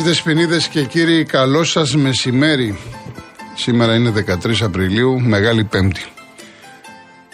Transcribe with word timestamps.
Κυρίες 0.00 0.18
Δεσποινίδες 0.18 0.68
και 0.68 0.84
κύριοι, 0.84 1.24
καλό 1.24 1.64
σας 1.64 1.96
μεσημέρι. 1.96 2.78
Σήμερα 3.54 3.94
είναι 3.94 4.10
13 4.10 4.62
Απριλίου, 4.62 5.20
Μεγάλη 5.20 5.64
Πέμπτη. 5.64 6.04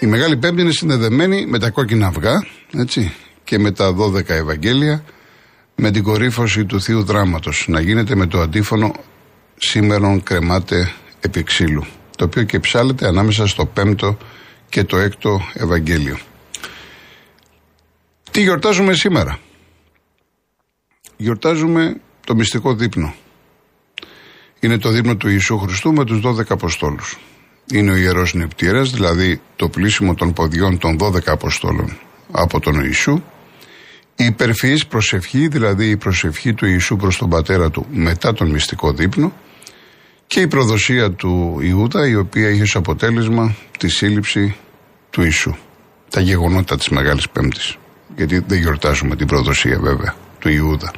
Η 0.01 0.07
Μεγάλη 0.07 0.37
Πέμπτη 0.37 0.63
είναι 0.63 0.71
συνδεδεμένη 0.71 1.47
με 1.47 1.59
τα 1.59 1.71
κόκκινα 1.71 2.07
αυγά, 2.07 2.47
έτσι, 2.77 3.13
και 3.45 3.59
με 3.59 3.71
τα 3.73 3.95
12 3.95 4.29
Ευαγγέλια, 4.29 5.05
με 5.75 5.91
την 5.91 6.03
κορύφωση 6.03 6.65
του 6.65 6.81
Θείου 6.81 7.03
Δράματος. 7.03 7.65
Να 7.69 7.81
γίνεται 7.81 8.15
με 8.15 8.27
το 8.27 8.41
αντίφωνο 8.41 8.95
«Σήμερον 9.57 10.23
κρεμάται 10.23 10.93
επί 11.21 11.43
ξύλου», 11.43 11.87
το 12.17 12.25
οποίο 12.25 12.43
και 12.43 12.61
ψάλεται 12.61 13.07
ανάμεσα 13.07 13.47
στο 13.47 13.73
5ο 13.77 14.17
και 14.69 14.85
το 14.85 14.97
6ο 14.97 15.39
Ευαγγέλιο. 15.53 16.19
Τι 18.31 18.43
γιορτάζουμε 18.43 18.95
σήμερα; 18.95 19.39
Γιορτάζουμε 21.17 22.01
το 22.27 22.35
μυστικό 22.35 22.75
δείπνο. 22.75 23.15
Είναι 24.61 24.79
το 24.79 24.91
δείπνο 24.91 25.17
του 25.17 25.29
Ιησού 25.29 25.59
Χριστού 25.59 25.93
με 25.93 26.05
τους 26.05 26.21
12 26.25 26.41
Αποστόλους. 26.49 27.19
Είναι 27.73 27.91
ο 27.91 27.97
Ιερός 27.97 28.35
Νεπτήρας, 28.35 28.91
δηλαδή 28.91 29.41
το 29.57 29.69
πλήσιμο 29.69 30.15
των 30.15 30.33
ποδιών 30.33 30.79
των 30.79 30.99
12 31.01 31.19
Αποστόλων 31.27 31.99
από 32.31 32.61
τον 32.61 32.85
Ιησού. 32.85 33.23
Η 34.17 34.25
υπερφυής 34.25 34.87
προσευχή, 34.87 35.49
δηλαδή 35.49 35.89
η 35.89 35.97
προσευχή 35.97 36.55
του 36.55 36.67
Ιησού 36.67 36.97
προς 36.97 37.17
τον 37.17 37.29
Πατέρα 37.29 37.71
του 37.71 37.87
μετά 37.91 38.33
τον 38.33 38.51
μυστικό 38.51 38.93
δείπνο 38.93 39.33
και 40.27 40.41
η 40.41 40.47
προδοσία 40.47 41.13
του 41.13 41.59
Ιούδα 41.61 42.09
η 42.09 42.15
οποία 42.15 42.51
είχε 42.51 42.63
ως 42.63 42.77
αποτέλεσμα 42.77 43.55
τη 43.79 43.89
σύλληψη 43.89 44.57
του 45.11 45.23
Ιησού. 45.23 45.55
Τα 46.11 46.21
γεγονότα 46.21 46.77
της 46.77 46.89
Μεγάλης 46.89 47.29
Πέμπτης. 47.29 47.77
Γιατί 48.17 48.45
δεν 48.47 48.59
γιορτάζουμε 48.59 49.17
την 49.17 49.27
προδοσία 49.27 49.79
βέβαια 49.81 50.15
του 50.39 50.49
Ιούδα. 50.49 50.93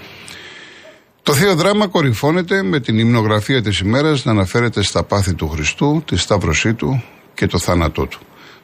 Το 1.29 1.34
Θείο 1.34 1.55
Δράμα 1.55 1.87
κορυφώνεται 1.87 2.62
με 2.62 2.81
την 2.81 2.98
υμνογραφία 2.98 3.62
της 3.62 3.79
ημέρας 3.79 4.25
να 4.25 4.31
αναφέρεται 4.31 4.83
στα 4.83 5.03
πάθη 5.03 5.34
του 5.34 5.48
Χριστού, 5.48 6.03
τη 6.07 6.17
σταύρωσή 6.17 6.75
του 6.75 7.03
και 7.34 7.47
το 7.47 7.59
θάνατό 7.59 8.07
του. 8.07 8.19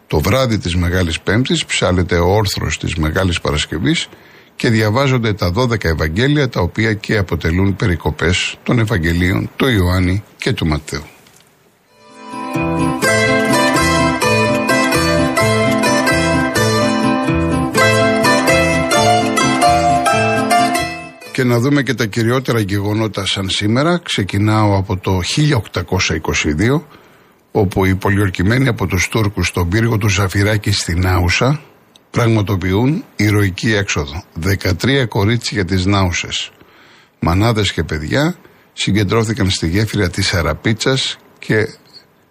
Το 0.06 0.20
βράδυ 0.20 0.58
της 0.58 0.76
Μεγάλης 0.76 1.20
Πέμπτης 1.20 1.64
ψάλεται 1.64 2.18
ο 2.18 2.34
όρθρος 2.34 2.78
της 2.78 2.94
Μεγάλης 2.94 3.40
Παρασκευής 3.40 4.08
και 4.56 4.68
διαβάζονται 4.70 5.32
τα 5.32 5.52
12 5.54 5.84
Ευαγγέλια 5.84 6.48
τα 6.48 6.60
οποία 6.60 6.94
και 6.94 7.16
αποτελούν 7.16 7.76
περικοπές 7.76 8.56
των 8.62 8.78
Ευαγγελίων 8.78 9.50
του 9.56 9.68
Ιωάννη 9.68 10.22
και 10.36 10.52
του 10.52 10.66
Ματθαίου. 10.66 11.13
Και 21.34 21.44
να 21.44 21.58
δούμε 21.58 21.82
και 21.82 21.94
τα 21.94 22.06
κυριότερα 22.06 22.60
γεγονότα 22.60 23.26
σαν 23.26 23.48
σήμερα. 23.48 23.98
Ξεκινάω 23.98 24.76
από 24.76 24.96
το 24.96 25.20
1822, 25.22 26.82
όπου 27.50 27.84
οι 27.84 27.94
πολιορκημένοι 27.94 28.68
από 28.68 28.86
τους 28.86 29.08
Τούρκους 29.08 29.46
στον 29.46 29.68
πύργο 29.68 29.98
του 29.98 30.08
Ζαφυράκη 30.08 30.72
στην 30.72 31.06
Άουσα 31.06 31.60
πραγματοποιούν 32.10 33.04
ηρωική 33.16 33.72
έξοδο. 33.72 34.24
13 34.40 35.06
κορίτσια 35.08 35.64
της 35.64 35.84
Νάουσες, 35.86 36.50
μανάδες 37.18 37.72
και 37.72 37.82
παιδιά, 37.82 38.36
συγκεντρώθηκαν 38.72 39.50
στη 39.50 39.68
γέφυρα 39.68 40.10
της 40.10 40.34
Αραπίτσας 40.34 41.18
και 41.38 41.68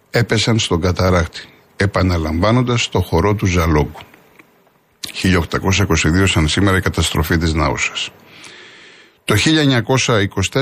έπεσαν 0.09 0.59
στον 0.59 0.81
καταράκτη, 0.81 1.41
επαναλαμβάνοντας 1.75 2.89
το 2.89 3.01
χορό 3.01 3.35
του 3.35 3.45
Ζαλόγκου. 3.45 3.99
1822 5.13 6.27
σαν 6.27 6.47
σήμερα 6.47 6.77
η 6.77 6.81
καταστροφή 6.81 7.37
της 7.37 7.53
Νάουσας. 7.53 8.11
Το 9.25 9.35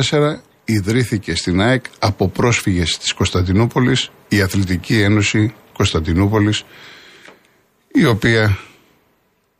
1924 0.09 0.35
ιδρύθηκε 0.65 1.35
στην 1.35 1.61
ΑΕΚ 1.61 1.85
από 1.99 2.27
πρόσφυγες 2.27 2.97
της 2.97 3.13
Κωνσταντινούπολης 3.13 4.11
η 4.27 4.41
Αθλητική 4.41 5.01
Ένωση 5.01 5.53
Κωνσταντινούπολης 5.73 6.63
η 7.93 8.05
οποία, 8.05 8.57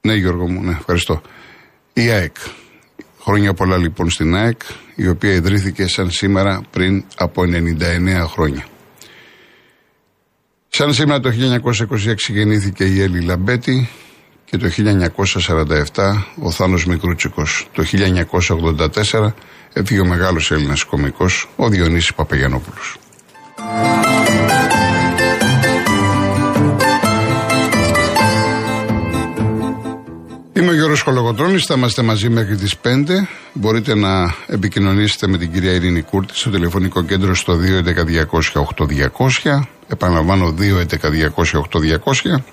ναι 0.01 0.13
Γιώργο 0.13 0.49
μου, 0.49 0.61
ναι 0.61 0.71
ευχαριστώ, 0.71 1.21
η 1.93 2.09
ΑΕΚ. 2.09 2.35
Χρόνια 3.21 3.53
πολλά 3.53 3.77
λοιπόν 3.77 4.09
στην 4.09 4.35
ΑΕΚ 4.35 4.61
η 4.95 5.07
οποία 5.07 5.31
ιδρύθηκε 5.31 5.87
σαν 5.87 6.11
σήμερα 6.11 6.61
πριν 6.71 7.03
από 7.17 7.41
99 7.45 8.25
χρόνια. 8.27 8.65
Σαν 10.69 10.93
σήμερα 10.93 11.19
το 11.19 11.29
1926 11.29 12.15
γεννήθηκε 12.27 12.83
η 12.83 13.01
Έλλη 13.01 13.21
Λαμπέτη, 13.21 13.89
και 14.51 14.57
το 14.57 14.69
1947 15.95 16.25
ο 16.41 16.51
Θάνος 16.51 16.85
Μικρούτσικος. 16.85 17.67
Το 17.73 17.83
1984 17.83 19.33
έφυγε 19.73 19.99
ο 19.99 20.05
μεγάλος 20.05 20.51
Έλληνας 20.51 20.83
κομικός, 20.83 21.49
ο 21.55 21.69
Διονύσης 21.69 22.13
Παπαγιανόπουλος. 22.13 22.97
Είμαι 30.53 30.69
ο 30.69 30.73
Γιώργος 30.73 31.01
Χολογοτρώνης, 31.01 31.65
θα 31.65 31.73
είμαστε 31.73 32.01
μαζί 32.01 32.29
μέχρι 32.29 32.55
τις 32.55 32.77
5. 32.77 33.27
Μπορείτε 33.53 33.95
να 33.95 34.35
επικοινωνήσετε 34.47 35.27
με 35.27 35.37
την 35.37 35.51
κυρία 35.51 35.71
Ειρήνη 35.71 36.01
Κούρτη 36.01 36.35
στο 36.35 36.49
τηλεφωνικό 36.49 37.03
κέντρο 37.03 37.35
στο 37.35 37.59
211-200-8200. 39.43 39.67
Επαναλαμβάνω 39.87 40.53
211-200-8200 40.59 42.43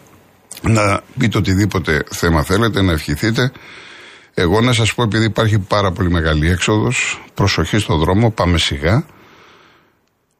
να 0.62 1.02
πείτε 1.18 1.38
οτιδήποτε 1.38 2.04
θέμα 2.10 2.42
θέλετε, 2.42 2.82
να 2.82 2.92
ευχηθείτε. 2.92 3.52
Εγώ 4.34 4.60
να 4.60 4.72
σας 4.72 4.94
πω 4.94 5.02
επειδή 5.02 5.24
υπάρχει 5.24 5.58
πάρα 5.58 5.92
πολύ 5.92 6.10
μεγάλη 6.10 6.50
έξοδος, 6.50 7.22
προσοχή 7.34 7.78
στο 7.78 7.96
δρόμο, 7.96 8.30
πάμε 8.30 8.58
σιγά. 8.58 9.04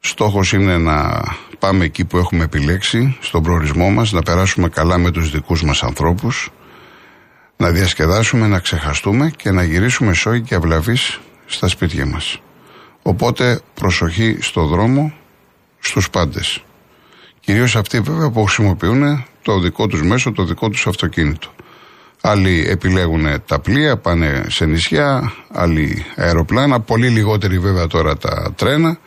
Στόχος 0.00 0.52
είναι 0.52 0.78
να 0.78 1.24
πάμε 1.58 1.84
εκεί 1.84 2.04
που 2.04 2.18
έχουμε 2.18 2.44
επιλέξει, 2.44 3.18
στον 3.20 3.42
προορισμό 3.42 3.90
μας, 3.90 4.12
να 4.12 4.22
περάσουμε 4.22 4.68
καλά 4.68 4.98
με 4.98 5.10
τους 5.10 5.30
δικούς 5.30 5.62
μας 5.62 5.82
ανθρώπους, 5.82 6.50
να 7.56 7.70
διασκεδάσουμε, 7.70 8.46
να 8.46 8.58
ξεχαστούμε 8.58 9.30
και 9.36 9.50
να 9.50 9.62
γυρίσουμε 9.62 10.12
σόι 10.12 10.40
και 10.40 10.54
αυλαβείς 10.54 11.20
στα 11.46 11.68
σπίτια 11.68 12.06
μας. 12.06 12.40
Οπότε 13.02 13.60
προσοχή 13.74 14.36
στο 14.40 14.66
δρόμο, 14.66 15.12
στους 15.78 16.10
πάντες. 16.10 16.64
Κυρίως 17.40 17.76
αυτοί 17.76 18.00
βέβαια 18.00 18.30
που 18.30 18.44
χρησιμοποιούν 18.44 19.24
το 19.48 19.58
δικό 19.58 19.86
τους 19.86 20.02
μέσο, 20.02 20.32
το 20.32 20.44
δικό 20.44 20.68
τους 20.68 20.86
αυτοκίνητο. 20.86 21.48
Άλλοι 22.20 22.66
επιλέγουν 22.68 23.26
τα 23.46 23.58
πλοία, 23.58 23.96
πάνε 23.96 24.44
σε 24.48 24.64
νησιά, 24.64 25.32
άλλοι 25.52 26.04
αεροπλάνα, 26.16 26.80
πολύ 26.80 27.08
λιγότεροι 27.08 27.58
βέβαια 27.58 27.86
τώρα 27.86 28.16
τα 28.16 28.52
τρένα. 28.56 28.98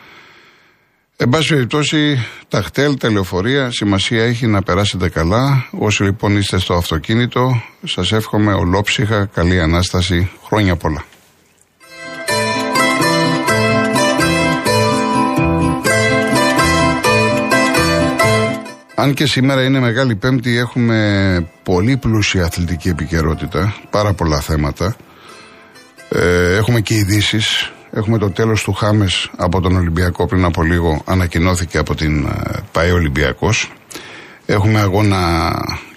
Εν 1.17 1.29
πάση 1.29 1.53
περιπτώσει, 1.53 2.25
τα 2.47 2.61
χτέλ, 2.61 2.97
τα 2.97 3.11
λεωφορεία, 3.11 3.71
σημασία 3.71 4.23
έχει 4.23 4.47
να 4.47 4.61
περάσετε 4.61 5.09
καλά. 5.09 5.67
Όσοι 5.71 6.03
λοιπόν 6.03 6.37
είστε 6.37 6.59
στο 6.59 6.73
αυτοκίνητο, 6.73 7.61
σας 7.83 8.11
εύχομαι 8.11 8.53
ολόψυχα, 8.53 9.25
καλή 9.25 9.61
Ανάσταση, 9.61 10.29
χρόνια 10.45 10.75
πολλά. 10.75 11.03
Αν 19.01 19.13
και 19.13 19.25
σήμερα 19.25 19.63
είναι 19.63 19.79
Μεγάλη 19.79 20.15
Πέμπτη, 20.15 20.57
έχουμε 20.57 21.47
πολύ 21.63 21.97
πλούσια 21.97 22.45
αθλητική 22.45 22.89
επικαιρότητα, 22.89 23.75
πάρα 23.89 24.13
πολλά 24.13 24.39
θέματα. 24.39 24.95
Ε, 26.09 26.55
έχουμε 26.55 26.81
και 26.81 26.93
ειδήσεις. 26.93 27.71
Έχουμε 27.91 28.17
το 28.17 28.31
τέλος 28.31 28.63
του 28.63 28.73
Χάμες 28.73 29.29
από 29.37 29.61
τον 29.61 29.75
Ολυμπιακό 29.75 30.27
πριν 30.27 30.43
από 30.43 30.63
λίγο, 30.63 31.01
ανακοινώθηκε 31.05 31.77
από 31.77 31.95
την 31.95 32.25
ε, 32.25 32.31
ΠαΕ 32.71 32.91
Ολυμπιακός. 32.91 33.71
Έχουμε 34.45 34.79
αγώνα 34.79 35.51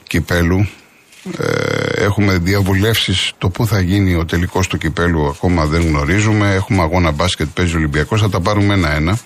κυπέλου. 0.07 0.69
Ε, 1.39 2.05
έχουμε 2.05 2.39
διαβουλεύσεις 2.39 3.33
το 3.39 3.49
πού 3.49 3.67
θα 3.67 3.81
γίνει 3.81 4.15
ο 4.15 4.25
τελικός 4.25 4.67
του 4.67 4.79
κυπέλου, 4.79 5.27
ακόμα 5.27 5.65
δεν 5.65 5.81
γνωρίζουμε. 5.81 6.55
Έχουμε 6.55 6.83
αγώνα 6.83 7.11
μπάσκετ, 7.11 7.49
παίζει 7.55 7.75
ο 7.75 7.79
Ολυμπιακός, 7.79 8.21
θα 8.21 8.29
τα 8.29 8.41
πάρουμε 8.41 8.75
ένα-ένα. 8.75 9.19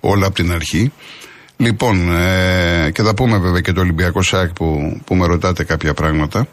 Όλα 0.00 0.26
από 0.26 0.34
την 0.34 0.52
αρχή. 0.52 0.92
Λοιπόν, 1.64 2.16
ε, 2.16 2.90
και 2.90 3.02
θα 3.02 3.14
πούμε 3.14 3.38
βέβαια 3.38 3.60
και 3.60 3.72
το 3.72 3.80
Ολυμπιακό 3.80 4.22
ΣΑΚ 4.22 4.52
που, 4.52 5.00
που 5.04 5.14
με 5.14 5.26
ρωτάτε 5.26 5.64
κάποια 5.64 5.94
πράγματα. 5.94 6.46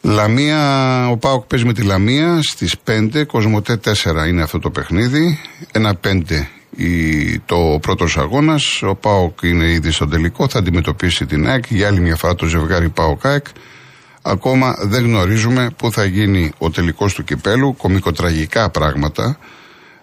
Λαμία, 0.00 1.08
ο 1.10 1.16
Πάοκ 1.16 1.44
παίζει 1.44 1.64
με 1.64 1.72
τη 1.72 1.82
Λαμία 1.82 2.38
στις 2.42 2.74
5, 2.86 3.24
Κοσμοτέ 3.26 3.80
4 3.84 4.28
είναι 4.28 4.42
αυτό 4.42 4.58
το 4.58 4.70
παιχνίδι. 4.70 5.38
Ένα 5.72 5.98
5 6.04 6.46
η, 6.76 7.38
το 7.38 7.78
πρώτος 7.82 8.16
αγώνας. 8.18 8.82
Ο 8.82 8.94
Πάοκ 8.94 9.42
είναι 9.42 9.70
ήδη 9.70 9.90
στο 9.90 10.08
τελικό, 10.08 10.48
θα 10.48 10.58
αντιμετωπίσει 10.58 11.26
την 11.26 11.48
ΑΕΚ. 11.48 11.64
Για 11.68 11.86
άλλη 11.86 12.00
μια 12.00 12.16
φορά 12.16 12.34
το 12.34 12.46
ζευγάρι 12.46 12.88
Πάοκ 12.88 13.26
ΑΕΚ. 13.26 13.46
Ακόμα 14.22 14.76
δεν 14.82 15.04
γνωρίζουμε 15.04 15.70
πού 15.76 15.92
θα 15.92 16.04
γίνει 16.04 16.52
ο 16.58 16.70
τελικός 16.70 17.14
του 17.14 17.24
κυπέλου. 17.24 17.76
Κομικοτραγικά 17.76 18.70
πράγματα. 18.70 19.38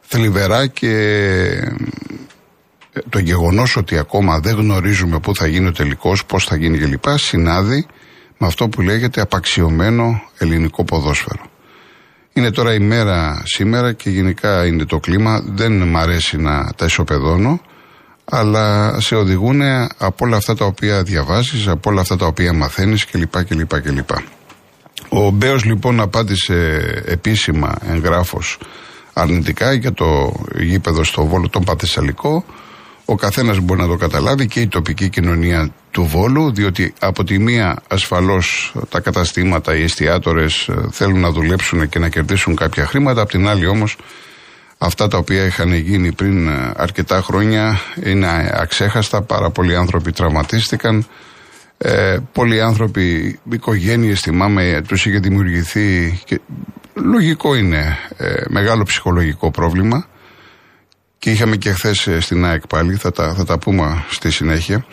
Θλιβερά 0.02 0.68
και 0.68 0.94
το 3.10 3.20
γεγονός 3.20 3.76
ότι 3.76 3.98
ακόμα 3.98 4.40
δεν 4.40 4.56
γνωρίζουμε 4.56 5.20
πού 5.20 5.36
θα 5.36 5.48
γίνει 5.48 5.68
ο 5.68 5.72
τελικός, 5.72 6.26
πώς 6.26 6.46
θα 6.46 6.56
γίνει 6.56 6.78
κλπ. 6.78 7.04
συνάδει 7.16 7.86
με 8.38 8.48
αυτό 8.48 8.70
που 8.70 8.82
λέγεται 8.82 9.22
απαξιωμένο 9.22 10.22
ελληνικό 10.38 10.84
ποδόσφαιρο. 10.84 11.46
Είναι 12.34 12.52
τώρα 12.52 12.74
η 12.74 12.80
μέρα 12.80 13.42
σήμερα 13.46 13.94
και 13.94 14.10
γενικά 14.10 14.66
είναι 14.66 14.86
το 14.86 15.00
κλίμα. 15.00 15.44
Δεν 15.46 15.88
μ' 15.88 15.98
αρέσει 15.98 16.38
να 16.38 16.72
τα 16.76 16.86
ισοπεδώνω, 16.86 17.62
αλλά 18.26 18.98
σε 19.00 19.16
οδηγούν 19.16 19.62
από 19.98 20.26
όλα 20.26 20.38
αυτά 20.38 20.56
τα 20.56 20.66
οποία 20.66 21.04
διαβάζεις, 21.04 21.68
από 21.68 21.90
όλα 21.90 22.02
αυτά 22.02 22.16
τα 22.16 22.26
οποία 22.26 22.54
μαθαίνεις 22.54 23.06
κλπ. 23.06 23.44
κλπ, 23.44 23.82
κλπ. 23.82 24.10
Ο 25.10 25.30
Μπέος 25.30 25.64
λοιπόν 25.66 26.00
απάντησε 26.00 26.80
επίσημα 27.06 27.76
εγγράφος 27.88 28.58
αρνητικά 29.18 29.74
για 29.74 29.94
το 29.94 30.34
γήπεδο 30.60 31.04
στο 31.04 31.26
Βόλο 31.26 31.50
τον 31.50 31.64
Πατεσσαλικό. 31.64 32.46
Ο 33.10 33.16
καθένας 33.16 33.60
μπορεί 33.60 33.80
να 33.80 33.88
το 33.88 33.96
καταλάβει 33.96 34.48
και 34.48 34.60
η 34.62 34.68
τοπική 34.68 35.10
κοινωνία 35.10 35.70
του 35.92 36.04
Βόλου, 36.04 36.54
διότι 36.54 36.94
από 37.00 37.24
τη 37.24 37.40
μία 37.40 37.82
ασφαλώς 37.88 38.74
τα 38.90 39.00
καταστήματα, 39.00 39.76
οι 39.76 39.84
εστιατόρες 39.84 40.68
ε, 40.68 40.88
θέλουν 40.92 41.20
να 41.20 41.32
δουλέψουν 41.32 41.90
και 41.90 42.00
να 42.00 42.10
κερδίσουν 42.10 42.56
κάποια 42.56 42.86
χρήματα, 42.86 43.22
από 43.22 43.30
την 43.30 43.48
άλλη 43.48 43.68
όμως 43.68 43.98
αυτά 44.78 45.08
τα 45.08 45.18
οποία 45.18 45.46
είχαν 45.46 45.74
γίνει 45.74 46.12
πριν 46.12 46.48
ε, 46.48 46.72
αρκετά 46.76 47.22
χρόνια 47.22 47.80
είναι 48.04 48.52
αξέχαστα. 48.54 49.22
Πάρα 49.22 49.50
πολλοί 49.50 49.76
άνθρωποι 49.76 50.12
τραυματίστηκαν. 50.12 51.06
Ε, 51.78 52.18
πολλοί 52.32 52.62
άνθρωποι, 52.62 53.40
οικογένειες, 53.52 54.20
θυμάμαι, 54.20 54.82
τους 54.88 55.06
είχε 55.06 55.20
δημιουργηθεί. 55.20 56.20
Και 56.26 56.40
λογικό 56.94 57.56
είναι 57.56 57.98
ε, 58.18 58.34
μεγάλο 58.48 58.84
ψυχολογικό 58.84 59.52
πρόβλημα. 59.52 60.08
Και 61.20 61.32
είχαμε 61.32 61.56
και 61.56 61.72
χθες 61.72 62.08
ε, 62.08 62.20
στην 62.20 62.46
ΑΕΚ 62.46 62.68
πάλι, 62.68 62.96
θα 62.96 63.12
τα, 63.12 63.34
θα 63.34 63.46
τα 63.46 63.60
πούμε 63.60 64.04
στη 64.10 64.32
συνέχεια. 64.32 64.86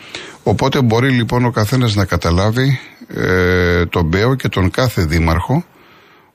Οπότε 0.43 0.81
μπορεί 0.81 1.09
λοιπόν 1.09 1.45
ο 1.45 1.51
καθένας 1.51 1.95
να 1.95 2.05
καταλάβει 2.05 2.79
ε, 3.07 3.85
τον 3.85 4.05
Μπέο 4.05 4.35
και 4.35 4.49
τον 4.49 4.71
κάθε 4.71 5.05
δήμαρχο 5.05 5.65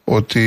ότι 0.05 0.41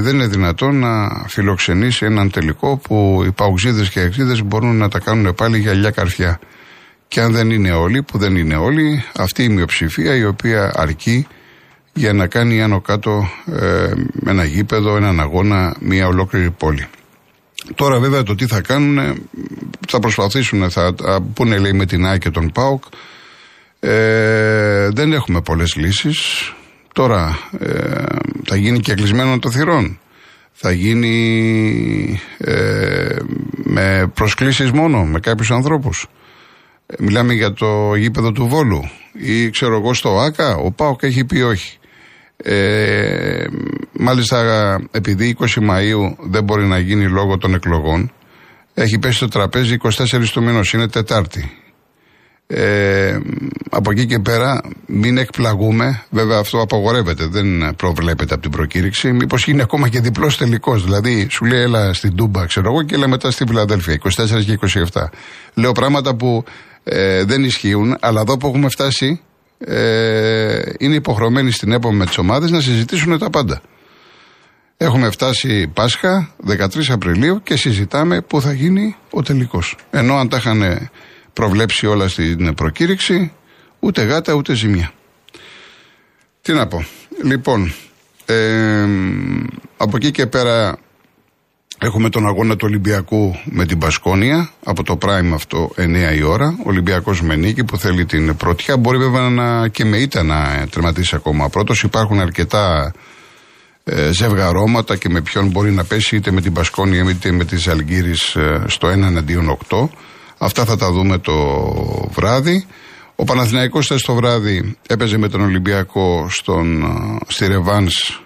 δεν 0.00 0.14
είναι 0.14 0.26
δυνατόν 0.26 0.78
να 0.78 1.24
φιλοξενήσει 1.28 2.04
έναν 2.04 2.30
τελικό 2.30 2.76
που 2.76 3.22
οι 3.26 3.32
παουξίδες 3.32 3.90
και 3.90 4.00
οι 4.00 4.42
μπορούν 4.44 4.76
να 4.76 4.88
τα 4.88 4.98
κάνουν 4.98 5.34
πάλι 5.34 5.58
για 5.58 5.70
αλλιά 5.70 5.90
καρφιά. 5.90 6.40
Και 7.08 7.20
αν 7.20 7.32
δεν 7.32 7.50
είναι 7.50 7.72
όλοι, 7.72 8.02
που 8.02 8.18
δεν 8.18 8.36
είναι 8.36 8.56
όλοι, 8.56 9.04
αυτή 9.16 9.42
η 9.44 9.48
μειοψηφία 9.48 10.16
η 10.16 10.24
οποία 10.24 10.72
αρκεί 10.74 11.26
για 11.92 12.12
να 12.12 12.26
κάνει 12.26 12.62
άνω 12.62 12.80
κάτω 12.80 13.28
ε, 13.46 13.92
ένα 14.26 14.44
γήπεδο, 14.44 14.96
έναν 14.96 15.20
αγώνα, 15.20 15.76
μια 15.80 16.06
ολόκληρη 16.06 16.50
πόλη. 16.50 16.86
Τώρα 17.74 17.98
βέβαια 17.98 18.22
το 18.22 18.34
τι 18.34 18.46
θα 18.46 18.60
κάνουν, 18.60 19.28
θα 19.88 19.98
προσπαθήσουν, 19.98 20.70
θα 20.70 20.94
πούνε 21.34 21.58
λέει 21.58 21.72
με 21.72 21.86
την 21.86 22.06
ΆΕ 22.06 22.18
και 22.18 22.30
τον 22.30 22.52
ΠΑΟΚ. 22.52 22.84
Ε, 23.80 24.88
δεν 24.92 25.12
έχουμε 25.12 25.40
πολλές 25.40 25.76
λύσεις. 25.76 26.52
Τώρα 26.92 27.38
ε, 27.58 28.04
θα 28.44 28.56
γίνει 28.56 28.80
και 28.80 28.94
κλεισμένο 28.94 29.38
το 29.38 29.50
θυρών. 29.50 29.98
Θα 30.52 30.72
γίνει 30.72 32.20
ε, 32.38 33.16
με 33.64 34.10
προσκλήσεις 34.14 34.70
μόνο, 34.70 35.04
με 35.04 35.20
κάποιους 35.20 35.50
ανθρώπους. 35.50 36.06
Ε, 36.86 36.94
μιλάμε 36.98 37.32
για 37.32 37.52
το 37.52 37.94
γήπεδο 37.94 38.32
του 38.32 38.46
Βόλου 38.46 38.90
ή 39.12 39.50
ξέρω 39.50 39.76
εγώ 39.76 39.94
στο 39.94 40.18
ΆΚΑ, 40.18 40.54
ο 40.56 40.70
ΠΑΟΚ 40.70 41.02
έχει 41.02 41.24
πει 41.24 41.40
όχι. 41.40 41.78
Ε, 42.36 43.44
μάλιστα 43.92 44.80
επειδή 44.90 45.36
20 45.38 45.44
Μαΐου 45.44 46.16
δεν 46.30 46.44
μπορεί 46.44 46.64
να 46.64 46.78
γίνει 46.78 47.08
λόγω 47.08 47.38
των 47.38 47.54
εκλογών 47.54 48.12
έχει 48.74 48.98
πέσει 48.98 49.18
το 49.18 49.28
τραπέζι 49.28 49.76
24 49.82 50.28
του 50.32 50.42
μήνος, 50.42 50.72
είναι 50.72 50.88
Τετάρτη. 50.88 51.50
Ε, 52.46 53.18
από 53.70 53.90
εκεί 53.90 54.06
και 54.06 54.18
πέρα 54.18 54.60
μην 54.86 55.18
εκπλαγούμε, 55.18 56.02
βέβαια 56.10 56.38
αυτό 56.38 56.60
απαγορεύεται, 56.60 57.26
δεν 57.26 57.74
προβλέπεται 57.76 58.34
από 58.34 58.42
την 58.42 58.50
προκήρυξη, 58.50 59.12
μήπως 59.12 59.46
είναι 59.46 59.62
ακόμα 59.62 59.88
και 59.88 60.00
διπλός 60.00 60.36
τελικός, 60.36 60.84
δηλαδή 60.84 61.26
σου 61.30 61.44
λέει 61.44 61.60
έλα 61.60 61.94
στην 61.94 62.16
Τούμπα 62.16 62.46
ξέρω 62.46 62.70
εγώ 62.70 62.82
και 62.82 62.94
έλα 62.94 63.08
μετά 63.08 63.30
στη 63.30 63.44
Φιλαδέλφια, 63.46 63.98
24 64.16 64.44
και 64.44 64.58
27. 64.92 65.04
Λέω 65.54 65.72
πράγματα 65.72 66.14
που 66.14 66.44
ε, 66.84 67.24
δεν 67.24 67.44
ισχύουν, 67.44 67.96
αλλά 68.00 68.20
εδώ 68.20 68.36
που 68.36 68.46
έχουμε 68.46 68.68
φτάσει 68.68 69.20
ε, 69.66 70.62
είναι 70.78 70.94
υποχρεωμένοι 70.94 71.50
στην 71.50 71.72
ΕΠΟ 71.72 71.92
με 71.92 72.06
τις 72.06 72.18
ομάδες 72.18 72.50
να 72.50 72.60
συζητήσουν 72.60 73.18
τα 73.18 73.30
πάντα. 73.30 73.62
Έχουμε 74.76 75.10
φτάσει 75.10 75.68
Πάσχα 75.68 76.34
13 76.48 76.58
Απριλίου 76.88 77.42
και 77.42 77.56
συζητάμε 77.56 78.20
πού 78.20 78.40
θα 78.40 78.52
γίνει 78.52 78.96
ο 79.10 79.22
τελικός. 79.22 79.76
Ενώ 79.90 80.14
αν 80.16 80.28
τα 80.28 80.36
είχαν 80.36 80.90
προβλέψει 81.32 81.86
όλα 81.86 82.08
στην 82.08 82.54
προκήρυξη, 82.54 83.32
ούτε 83.78 84.02
γάτα 84.02 84.32
ούτε 84.32 84.54
ζημιά. 84.54 84.92
Τι 86.42 86.52
να 86.52 86.66
πω. 86.66 86.84
Λοιπόν, 87.22 87.74
ε, 88.26 88.86
από 89.76 89.96
εκεί 89.96 90.10
και 90.10 90.26
πέρα 90.26 90.78
Έχουμε 91.78 92.08
τον 92.08 92.26
αγώνα 92.26 92.56
του 92.56 92.66
Ολυμπιακού 92.68 93.34
με 93.44 93.66
την 93.66 93.78
Πασκόνια 93.78 94.50
από 94.64 94.82
το 94.82 94.98
Prime 95.02 95.32
αυτό 95.34 95.70
9 95.76 96.16
η 96.16 96.22
ώρα. 96.22 96.56
Ο 96.58 96.68
Ολυμπιακός 96.68 97.22
με 97.22 97.36
νίκη 97.36 97.64
που 97.64 97.78
θέλει 97.78 98.04
την 98.04 98.36
πρωτιά. 98.36 98.76
Μπορεί 98.76 98.98
βέβαια 98.98 99.28
να, 99.30 99.68
και 99.68 99.84
με 99.84 99.96
ήττα 99.96 100.22
να 100.22 100.66
τερματίσει 100.70 101.14
ακόμα 101.14 101.48
πρώτος. 101.48 101.82
Υπάρχουν 101.82 102.20
αρκετά 102.20 102.92
ε, 103.84 104.10
ζευγαρώματα 104.12 104.96
και 104.96 105.08
με 105.08 105.20
ποιον 105.20 105.48
μπορεί 105.48 105.70
να 105.70 105.84
πέσει 105.84 106.16
είτε 106.16 106.30
με 106.30 106.40
την 106.40 106.52
Πασκόνια 106.52 107.10
είτε 107.10 107.32
με 107.32 107.44
τη 107.44 107.70
Αλγύρη 107.70 108.14
ε, 108.34 108.62
στο 108.66 108.88
1 108.88 108.90
εναντίον 108.90 109.58
8. 109.68 109.88
Αυτά 110.38 110.64
θα 110.64 110.76
τα 110.76 110.92
δούμε 110.92 111.18
το 111.18 111.34
βράδυ. 112.10 112.66
Ο 113.16 113.24
Παναθηναϊκός 113.24 113.86
το 113.86 114.14
βράδυ 114.14 114.76
έπαιζε 114.86 115.18
με 115.18 115.28
τον 115.28 115.40
Ολυμπιακό 115.40 116.26
στον, 116.28 116.82
ε, 116.82 117.18
στη 117.26 117.46
Ρεβάνς 117.46 118.08
ε, 118.08 118.23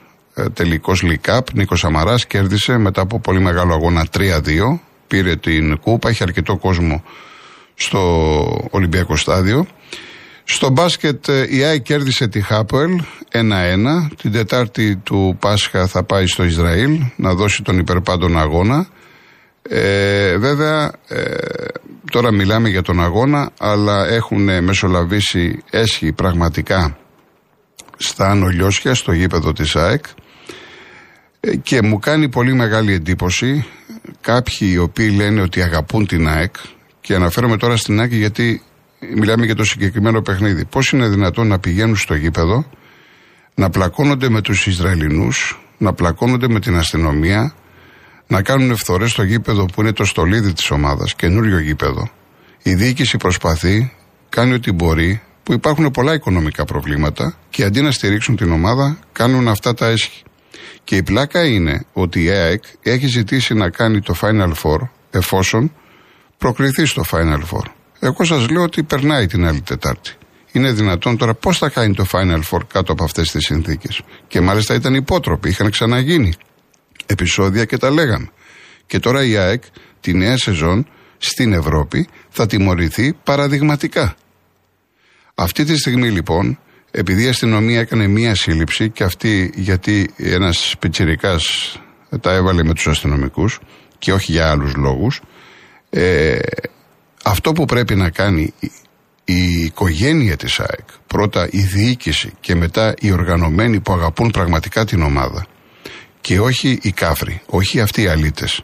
τελικός 0.52 1.02
Λικάπ. 1.02 1.52
Νίκος 1.52 1.84
Αμαρά 1.84 2.14
κέρδισε 2.28 2.78
μετά 2.78 3.00
από 3.00 3.20
πολύ 3.20 3.40
μεγάλο 3.40 3.74
αγώνα 3.74 4.06
3-2. 4.16 4.78
Πήρε 5.06 5.36
την 5.36 5.78
κούπα, 5.78 6.08
έχει 6.08 6.22
αρκετό 6.22 6.56
κόσμο 6.56 7.02
στο 7.74 8.68
Ολυμπιακό 8.70 9.16
στάδιο. 9.16 9.66
Στο 10.44 10.70
μπάσκετ 10.70 11.28
ε, 11.28 11.46
η 11.48 11.64
ΆΗ 11.64 11.80
κέρδισε 11.80 12.28
τη 12.28 12.40
Χάπελ 12.40 13.00
1-1. 13.32 13.42
Την 14.16 14.32
Τετάρτη 14.32 14.96
του 14.96 15.36
Πάσχα 15.40 15.86
θα 15.86 16.02
πάει 16.02 16.26
στο 16.26 16.44
Ισραήλ 16.44 17.00
να 17.16 17.34
δώσει 17.34 17.62
τον 17.62 17.78
υπερπάντων 17.78 18.38
αγώνα. 18.38 18.86
Ε, 19.62 20.36
βέβαια, 20.36 20.92
ε, 21.08 21.24
τώρα 22.10 22.32
μιλάμε 22.32 22.68
για 22.68 22.82
τον 22.82 23.02
αγώνα, 23.02 23.50
αλλά 23.58 24.06
έχουν 24.06 24.62
μεσολαβήσει 24.64 25.62
έσχη 25.70 26.12
πραγματικά 26.12 26.96
στα 27.96 28.30
Ανολιώσια, 28.30 28.94
στο 28.94 29.12
γήπεδο 29.12 29.52
της 29.52 29.76
ΑΕΚ. 29.76 30.04
Ε, 31.40 31.56
και 31.56 31.82
μου 31.82 31.98
κάνει 31.98 32.28
πολύ 32.28 32.54
μεγάλη 32.54 32.92
εντύπωση 32.92 33.66
κάποιοι 34.20 34.68
οι 34.72 34.78
οποίοι 34.78 35.12
λένε 35.16 35.40
ότι 35.40 35.62
αγαπούν 35.62 36.06
την 36.06 36.28
ΑΕΚ 36.28 36.54
και 37.00 37.14
αναφέρομαι 37.14 37.56
τώρα 37.56 37.76
στην 37.76 38.00
ΑΕΚ 38.00 38.12
γιατί 38.12 38.62
μιλάμε 39.14 39.44
για 39.44 39.54
το 39.54 39.64
συγκεκριμένο 39.64 40.22
παιχνίδι. 40.22 40.64
Πώς 40.64 40.90
είναι 40.90 41.08
δυνατόν 41.08 41.46
να 41.46 41.58
πηγαίνουν 41.58 41.96
στο 41.96 42.14
γήπεδο, 42.14 42.64
να 43.54 43.70
πλακώνονται 43.70 44.28
με 44.28 44.40
τους 44.40 44.66
Ισραηλινούς, 44.66 45.60
να 45.78 45.92
πλακώνονται 45.92 46.48
με 46.48 46.60
την 46.60 46.76
αστυνομία, 46.76 47.54
να 48.26 48.42
κάνουν 48.42 48.70
ευθορές 48.70 49.10
στο 49.10 49.22
γήπεδο 49.22 49.64
που 49.64 49.80
είναι 49.80 49.92
το 49.92 50.04
στολίδι 50.04 50.52
της 50.52 50.70
ομάδας, 50.70 51.14
καινούριο 51.14 51.58
γήπεδο. 51.58 52.10
Η 52.62 52.74
διοίκηση 52.74 53.16
προσπαθεί, 53.16 53.92
κάνει 54.28 54.52
ό,τι 54.52 54.72
μπορεί, 54.72 55.22
που 55.42 55.52
υπάρχουν 55.52 55.90
πολλά 55.90 56.14
οικονομικά 56.14 56.64
προβλήματα 56.64 57.36
και 57.50 57.64
αντί 57.64 57.80
να 57.80 57.90
στηρίξουν 57.90 58.36
την 58.36 58.52
ομάδα, 58.52 58.98
κάνουν 59.12 59.48
αυτά 59.48 59.74
τα 59.74 59.86
έσχη. 59.86 60.22
Και 60.84 60.96
η 60.96 61.02
πλάκα 61.02 61.46
είναι 61.46 61.84
ότι 61.92 62.22
η 62.22 62.30
ΑΕΚ 62.30 62.64
έχει 62.82 63.06
ζητήσει 63.06 63.54
να 63.54 63.70
κάνει 63.70 64.00
το 64.00 64.14
Final 64.20 64.52
Four 64.62 64.78
εφόσον 65.10 65.72
προκριθεί 66.38 66.84
στο 66.84 67.04
Final 67.10 67.40
Four. 67.50 67.64
Εγώ 68.00 68.24
σας 68.24 68.48
λέω 68.48 68.62
ότι 68.62 68.82
περνάει 68.82 69.26
την 69.26 69.46
άλλη 69.46 69.60
Τετάρτη. 69.60 70.12
Είναι 70.52 70.72
δυνατόν 70.72 71.16
τώρα 71.16 71.34
πώς 71.34 71.58
θα 71.58 71.68
κάνει 71.68 71.94
το 71.94 72.04
Final 72.12 72.40
Four 72.50 72.60
κάτω 72.72 72.92
από 72.92 73.04
αυτές 73.04 73.30
τις 73.30 73.44
συνθήκες. 73.44 74.00
Και 74.28 74.40
μάλιστα 74.40 74.74
ήταν 74.74 74.94
υπότροποι, 74.94 75.48
είχαν 75.48 75.70
ξαναγίνει 75.70 76.32
επεισόδια 77.06 77.64
και 77.64 77.76
τα 77.76 77.90
λέγαμε. 77.90 78.30
Και 78.86 78.98
τώρα 78.98 79.24
η 79.24 79.36
ΑΕΚ 79.36 79.62
τη 80.00 80.14
νέα 80.14 80.36
σεζόν 80.36 80.86
στην 81.18 81.52
Ευρώπη 81.52 82.08
θα 82.28 82.46
τιμωρηθεί 82.46 83.12
παραδειγματικά. 83.12 84.14
Αυτή 85.34 85.64
τη 85.64 85.76
στιγμή 85.76 86.10
λοιπόν 86.10 86.58
επειδή 86.90 87.24
η 87.24 87.28
αστυνομία 87.28 87.80
έκανε 87.80 88.06
μία 88.06 88.34
σύλληψη 88.34 88.90
και 88.90 89.04
αυτή 89.04 89.52
γιατί 89.54 90.10
ένας 90.16 90.74
πιτσιρικάς 90.78 91.76
τα 92.20 92.32
έβαλε 92.32 92.64
με 92.64 92.74
τους 92.74 92.86
αστυνομικούς 92.86 93.58
και 93.98 94.12
όχι 94.12 94.32
για 94.32 94.50
άλλους 94.50 94.74
λόγους, 94.74 95.20
ε, 95.90 96.38
αυτό 97.24 97.52
που 97.52 97.64
πρέπει 97.64 97.94
να 97.94 98.10
κάνει 98.10 98.54
η 99.24 99.62
οικογένεια 99.64 100.36
της 100.36 100.60
ΑΕΚ, 100.60 100.88
πρώτα 101.06 101.48
η 101.50 101.60
διοίκηση 101.60 102.32
και 102.40 102.54
μετά 102.54 102.94
οι 103.00 103.12
οργανωμένοι 103.12 103.80
που 103.80 103.92
αγαπούν 103.92 104.30
πραγματικά 104.30 104.84
την 104.84 105.02
ομάδα 105.02 105.46
και 106.20 106.40
όχι 106.40 106.78
οι 106.82 106.92
κάφροι, 106.92 107.40
όχι 107.46 107.80
αυτοί 107.80 108.02
οι 108.02 108.06
αλήτες, 108.06 108.62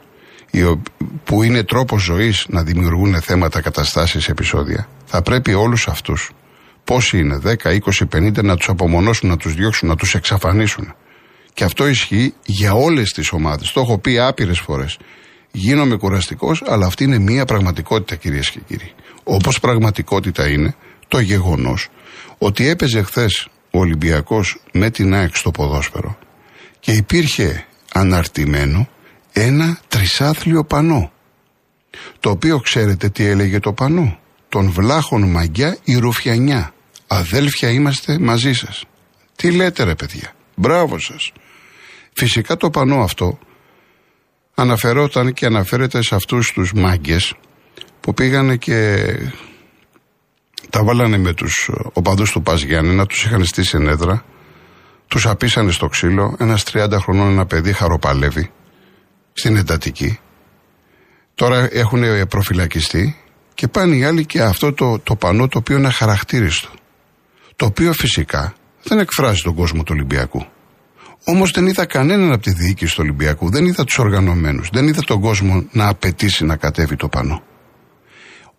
που 1.23 1.43
είναι 1.43 1.63
τρόπος 1.63 2.01
ζωής 2.01 2.45
να 2.49 2.63
δημιουργούν 2.63 3.21
θέματα, 3.21 3.61
καταστάσεις, 3.61 4.29
επεισόδια. 4.29 4.87
Θα 5.05 5.21
πρέπει 5.21 5.53
όλους 5.53 5.87
αυτούς 5.87 6.31
Πόσοι 6.85 7.19
είναι, 7.19 7.39
10, 7.43 7.71
20, 7.71 8.05
50, 8.05 8.43
να 8.43 8.57
τους 8.57 8.69
απομονώσουν, 8.69 9.29
να 9.29 9.37
τους 9.37 9.53
διώξουν, 9.53 9.87
να 9.87 9.95
τους 9.95 10.15
εξαφανίσουν. 10.15 10.93
Και 11.53 11.63
αυτό 11.63 11.87
ισχύει 11.87 12.33
για 12.45 12.73
όλες 12.73 13.11
τις 13.11 13.31
ομάδες. 13.31 13.71
Το 13.71 13.79
έχω 13.79 13.97
πει 13.97 14.19
άπειρες 14.19 14.59
φορές. 14.59 14.97
Γίνομαι 15.51 15.95
κουραστικός, 15.95 16.63
αλλά 16.65 16.85
αυτή 16.85 17.03
είναι 17.03 17.19
μία 17.19 17.45
πραγματικότητα, 17.45 18.15
κυρίες 18.15 18.49
και 18.49 18.59
κύριοι. 18.67 18.93
Όπως 19.23 19.59
πραγματικότητα 19.59 20.49
είναι 20.49 20.75
το 21.07 21.19
γεγονός 21.19 21.89
ότι 22.37 22.67
έπαιζε 22.67 23.01
χθες 23.01 23.47
ο 23.71 23.79
Ολυμπιακός 23.79 24.57
με 24.71 24.89
την 24.89 25.13
ΑΕΚ 25.13 25.35
στο 25.35 25.51
ποδόσφαιρο 25.51 26.17
και 26.79 26.91
υπήρχε 26.91 27.65
αναρτημένο 27.93 28.89
ένα 29.31 29.79
τρισάθλιο 29.87 30.63
πανό. 30.63 31.11
Το 32.19 32.29
οποίο 32.29 32.59
ξέρετε 32.59 33.09
τι 33.09 33.25
έλεγε 33.25 33.59
το 33.59 33.73
πανό. 33.73 34.19
Τον 34.49 34.69
βλάχων 34.69 35.31
μαγκιά 35.31 35.77
η 35.83 35.97
ρουφιανιά. 35.97 36.73
Αδέλφια 37.07 37.69
είμαστε 37.69 38.19
μαζί 38.19 38.53
σας. 38.53 38.83
Τι 39.35 39.51
λέτε 39.51 39.83
ρε 39.83 39.95
παιδιά; 39.95 40.33
Μπράβο 40.55 40.99
σας. 40.99 41.31
Φυσικά 42.13 42.57
το 42.57 42.69
πανό 42.69 43.01
αυτό 43.01 43.39
αναφερόταν 44.55 45.33
και 45.33 45.45
αναφέρεται 45.45 46.01
σε 46.01 46.15
αυτούς 46.15 46.51
τους 46.51 46.73
μάγκες 46.73 47.33
που 47.99 48.13
πήγανε 48.13 48.55
και 48.55 49.05
τα 50.69 50.83
βάλανε 50.83 51.17
με 51.17 51.33
τους 51.33 51.69
οπαδούς 51.93 52.31
του 52.31 52.41
Πας 52.41 52.61
Γιάννη 52.61 52.95
να 52.95 53.05
τους 53.05 53.23
είχαν 53.23 53.45
στήσει 53.45 53.77
ενέδρα 53.77 54.25
τους 55.07 55.25
απίσανε 55.25 55.71
στο 55.71 55.87
ξύλο 55.87 56.35
ένας 56.39 56.63
30 56.71 56.87
χρονών 57.01 57.31
ένα 57.31 57.45
παιδί 57.45 57.73
χαροπαλεύει 57.73 58.51
στην 59.33 59.55
εντατική 59.55 60.19
τώρα 61.35 61.69
έχουν 61.71 62.27
προφυλακιστεί 62.27 63.15
και 63.53 63.67
πάνε 63.67 63.95
οι 63.95 64.03
άλλοι 64.03 64.25
και 64.25 64.41
αυτό 64.41 64.73
το, 64.73 64.99
το 64.99 65.15
πανό 65.15 65.47
το 65.47 65.57
οποίο 65.57 65.77
είναι 65.77 65.87
αχαρακτήριστο 65.87 66.69
το 67.55 67.65
οποίο 67.65 67.93
φυσικά 67.93 68.53
δεν 68.83 68.99
εκφράζει 68.99 69.41
τον 69.41 69.55
κόσμο 69.55 69.83
του 69.83 69.91
Ολυμπιακού 69.95 70.45
Όμως 71.23 71.51
δεν 71.51 71.67
είδα 71.67 71.85
κανέναν 71.85 72.31
από 72.31 72.41
τη 72.41 72.51
διοίκηση 72.51 72.95
του 72.95 73.01
Ολυμπιακού, 73.03 73.49
δεν 73.49 73.65
είδα 73.65 73.83
τους 73.83 73.97
οργανωμένους, 73.97 74.69
δεν 74.71 74.87
είδα 74.87 75.01
τον 75.01 75.21
κόσμο 75.21 75.65
να 75.71 75.87
απαιτήσει 75.87 76.45
να 76.45 76.55
κατέβει 76.55 76.95
το 76.95 77.07
πανό. 77.07 77.43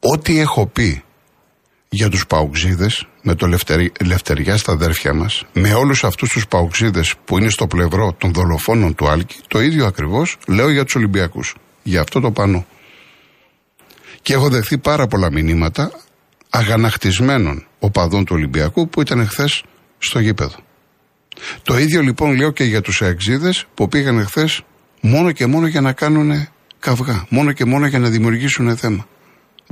Ό,τι 0.00 0.40
έχω 0.40 0.66
πει 0.66 1.02
για 1.88 2.08
τους 2.08 2.26
παουξίδες, 2.26 3.06
με 3.22 3.34
το 3.34 3.46
λευτερι, 3.46 3.92
Λευτεριά 4.04 4.56
στα 4.56 4.72
αδέρφια 4.72 5.14
μας, 5.14 5.44
με 5.52 5.74
όλους 5.74 6.04
αυτούς 6.04 6.30
τους 6.30 6.46
παουξίδες 6.46 7.14
που 7.24 7.38
είναι 7.38 7.48
στο 7.48 7.66
πλευρό 7.66 8.14
των 8.18 8.32
δολοφόνων 8.32 8.94
του 8.94 9.08
Άλκη, 9.08 9.36
το 9.48 9.60
ίδιο 9.60 9.86
ακριβώς 9.86 10.36
λέω 10.48 10.70
για 10.70 10.84
τους 10.84 10.94
Ολυμπιακούς, 10.94 11.54
για 11.82 12.00
αυτό 12.00 12.20
το 12.20 12.30
πανό. 12.30 12.66
Και 14.22 14.32
έχω 14.32 14.48
δεχθεί 14.48 14.78
πάρα 14.78 15.06
πολλά 15.06 15.32
μηνύματα 15.32 15.90
αγανακτισμένων 16.50 17.66
οπαδών 17.78 18.24
του 18.24 18.34
Ολυμπιακού 18.34 18.88
που 18.88 19.00
ήταν 19.00 19.28
χθε 19.28 19.48
στο 19.98 20.18
γήπεδο. 20.18 20.56
Το 21.62 21.78
ίδιο 21.78 22.02
λοιπόν 22.02 22.34
λέω 22.36 22.50
και 22.50 22.64
για 22.64 22.80
τους 22.80 23.02
αεξίδες 23.02 23.66
που 23.74 23.88
πήγαν 23.88 24.26
χθε 24.26 24.48
μόνο 25.00 25.32
και 25.32 25.46
μόνο 25.46 25.66
για 25.66 25.80
να 25.80 25.92
κάνουν 25.92 26.48
καυγά, 26.78 27.26
μόνο 27.28 27.52
και 27.52 27.64
μόνο 27.64 27.86
για 27.86 27.98
να 27.98 28.08
δημιουργήσουν 28.08 28.76
θέμα. 28.76 29.06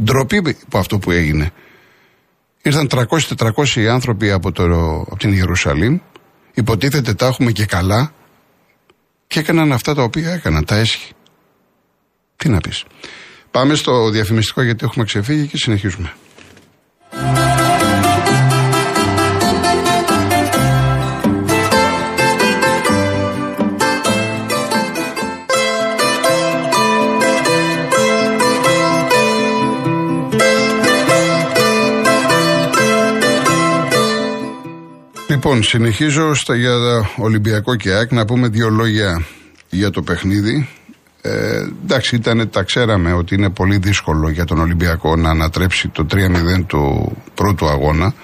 Ντροπή 0.02 0.56
από 0.66 0.78
αυτό 0.78 0.98
που 0.98 1.10
έγινε. 1.10 1.50
Ήρθαν 2.62 2.88
300-400 2.90 3.84
άνθρωποι 3.84 4.30
από, 4.30 4.52
το, 4.52 4.64
από 5.00 5.16
την 5.16 5.32
Ιερουσαλήμ, 5.32 5.98
υποτίθεται 6.54 7.14
τα 7.14 7.26
έχουμε 7.26 7.52
και 7.52 7.66
καλά 7.66 8.12
και 9.26 9.38
έκαναν 9.38 9.72
αυτά 9.72 9.94
τα 9.94 10.02
οποία 10.02 10.32
έκαναν, 10.32 10.64
τα 10.64 10.76
έσχη. 10.76 11.12
Τι 12.36 12.48
να 12.48 12.60
πεις. 12.60 12.84
Πάμε 13.50 13.74
στο 13.74 14.10
διαφημιστικό 14.10 14.62
γιατί 14.62 14.84
έχουμε 14.84 15.04
ξεφύγει 15.04 15.46
και 15.46 15.56
συνεχίζουμε. 15.56 16.12
Λοιπόν, 35.54 35.68
συνεχίζω 35.68 36.34
στα, 36.34 36.56
για 36.56 36.72
Ολυμπιακό 37.16 37.76
και 37.76 37.90
ΑΕΚ 37.90 38.12
να 38.12 38.24
πούμε 38.24 38.48
δύο 38.48 38.70
λόγια 38.70 39.24
για 39.70 39.90
το 39.90 40.02
παιχνίδι. 40.02 40.68
Ε, 41.20 41.66
εντάξει, 41.84 42.16
ήταν, 42.16 42.50
τα 42.50 42.62
ξέραμε 42.62 43.12
ότι 43.12 43.34
είναι 43.34 43.50
πολύ 43.50 43.76
δύσκολο 43.76 44.28
για 44.28 44.44
τον 44.44 44.58
Ολυμπιακό 44.58 45.16
να 45.16 45.30
ανατρέψει 45.30 45.88
το 45.88 46.06
3-0 46.10 46.64
του 46.66 47.12
πρώτου 47.34 47.66
αγώνα. 47.66 48.14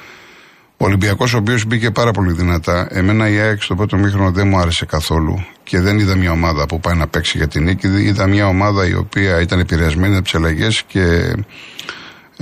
Ο 0.77 0.85
Ολυμπιακός, 0.85 1.35
ο 1.35 1.37
οποίος 1.37 1.65
μπήκε 1.65 1.91
πάρα 1.91 2.11
πολύ 2.11 2.33
δυνατά. 2.33 2.89
Εμένα 2.91 3.29
η 3.29 3.39
ΑΕΚ 3.39 3.63
στο 3.63 3.75
πρώτο 3.75 3.97
μήχρονο 3.97 4.31
δεν 4.31 4.49
μου 4.49 4.59
άρεσε 4.59 4.85
καθόλου 4.85 5.45
και 5.63 5.81
δεν 5.81 5.99
είδα 5.99 6.17
μια 6.17 6.31
ομάδα 6.31 6.67
που 6.67 6.81
πάει 6.81 6.97
να 6.97 7.09
παίξει 7.09 7.39
για 7.39 7.49
την 7.49 7.63
νίκη. 7.63 7.87
Είδα 7.87 8.27
μια 8.27 8.47
ομάδα 8.47 8.89
η 8.89 8.95
οποία 8.95 9.41
ήταν 9.41 9.59
επηρεασμένη 9.59 10.15
από 10.15 10.23
τις 10.23 10.35
αλλαγές 10.35 10.83
και 10.87 11.35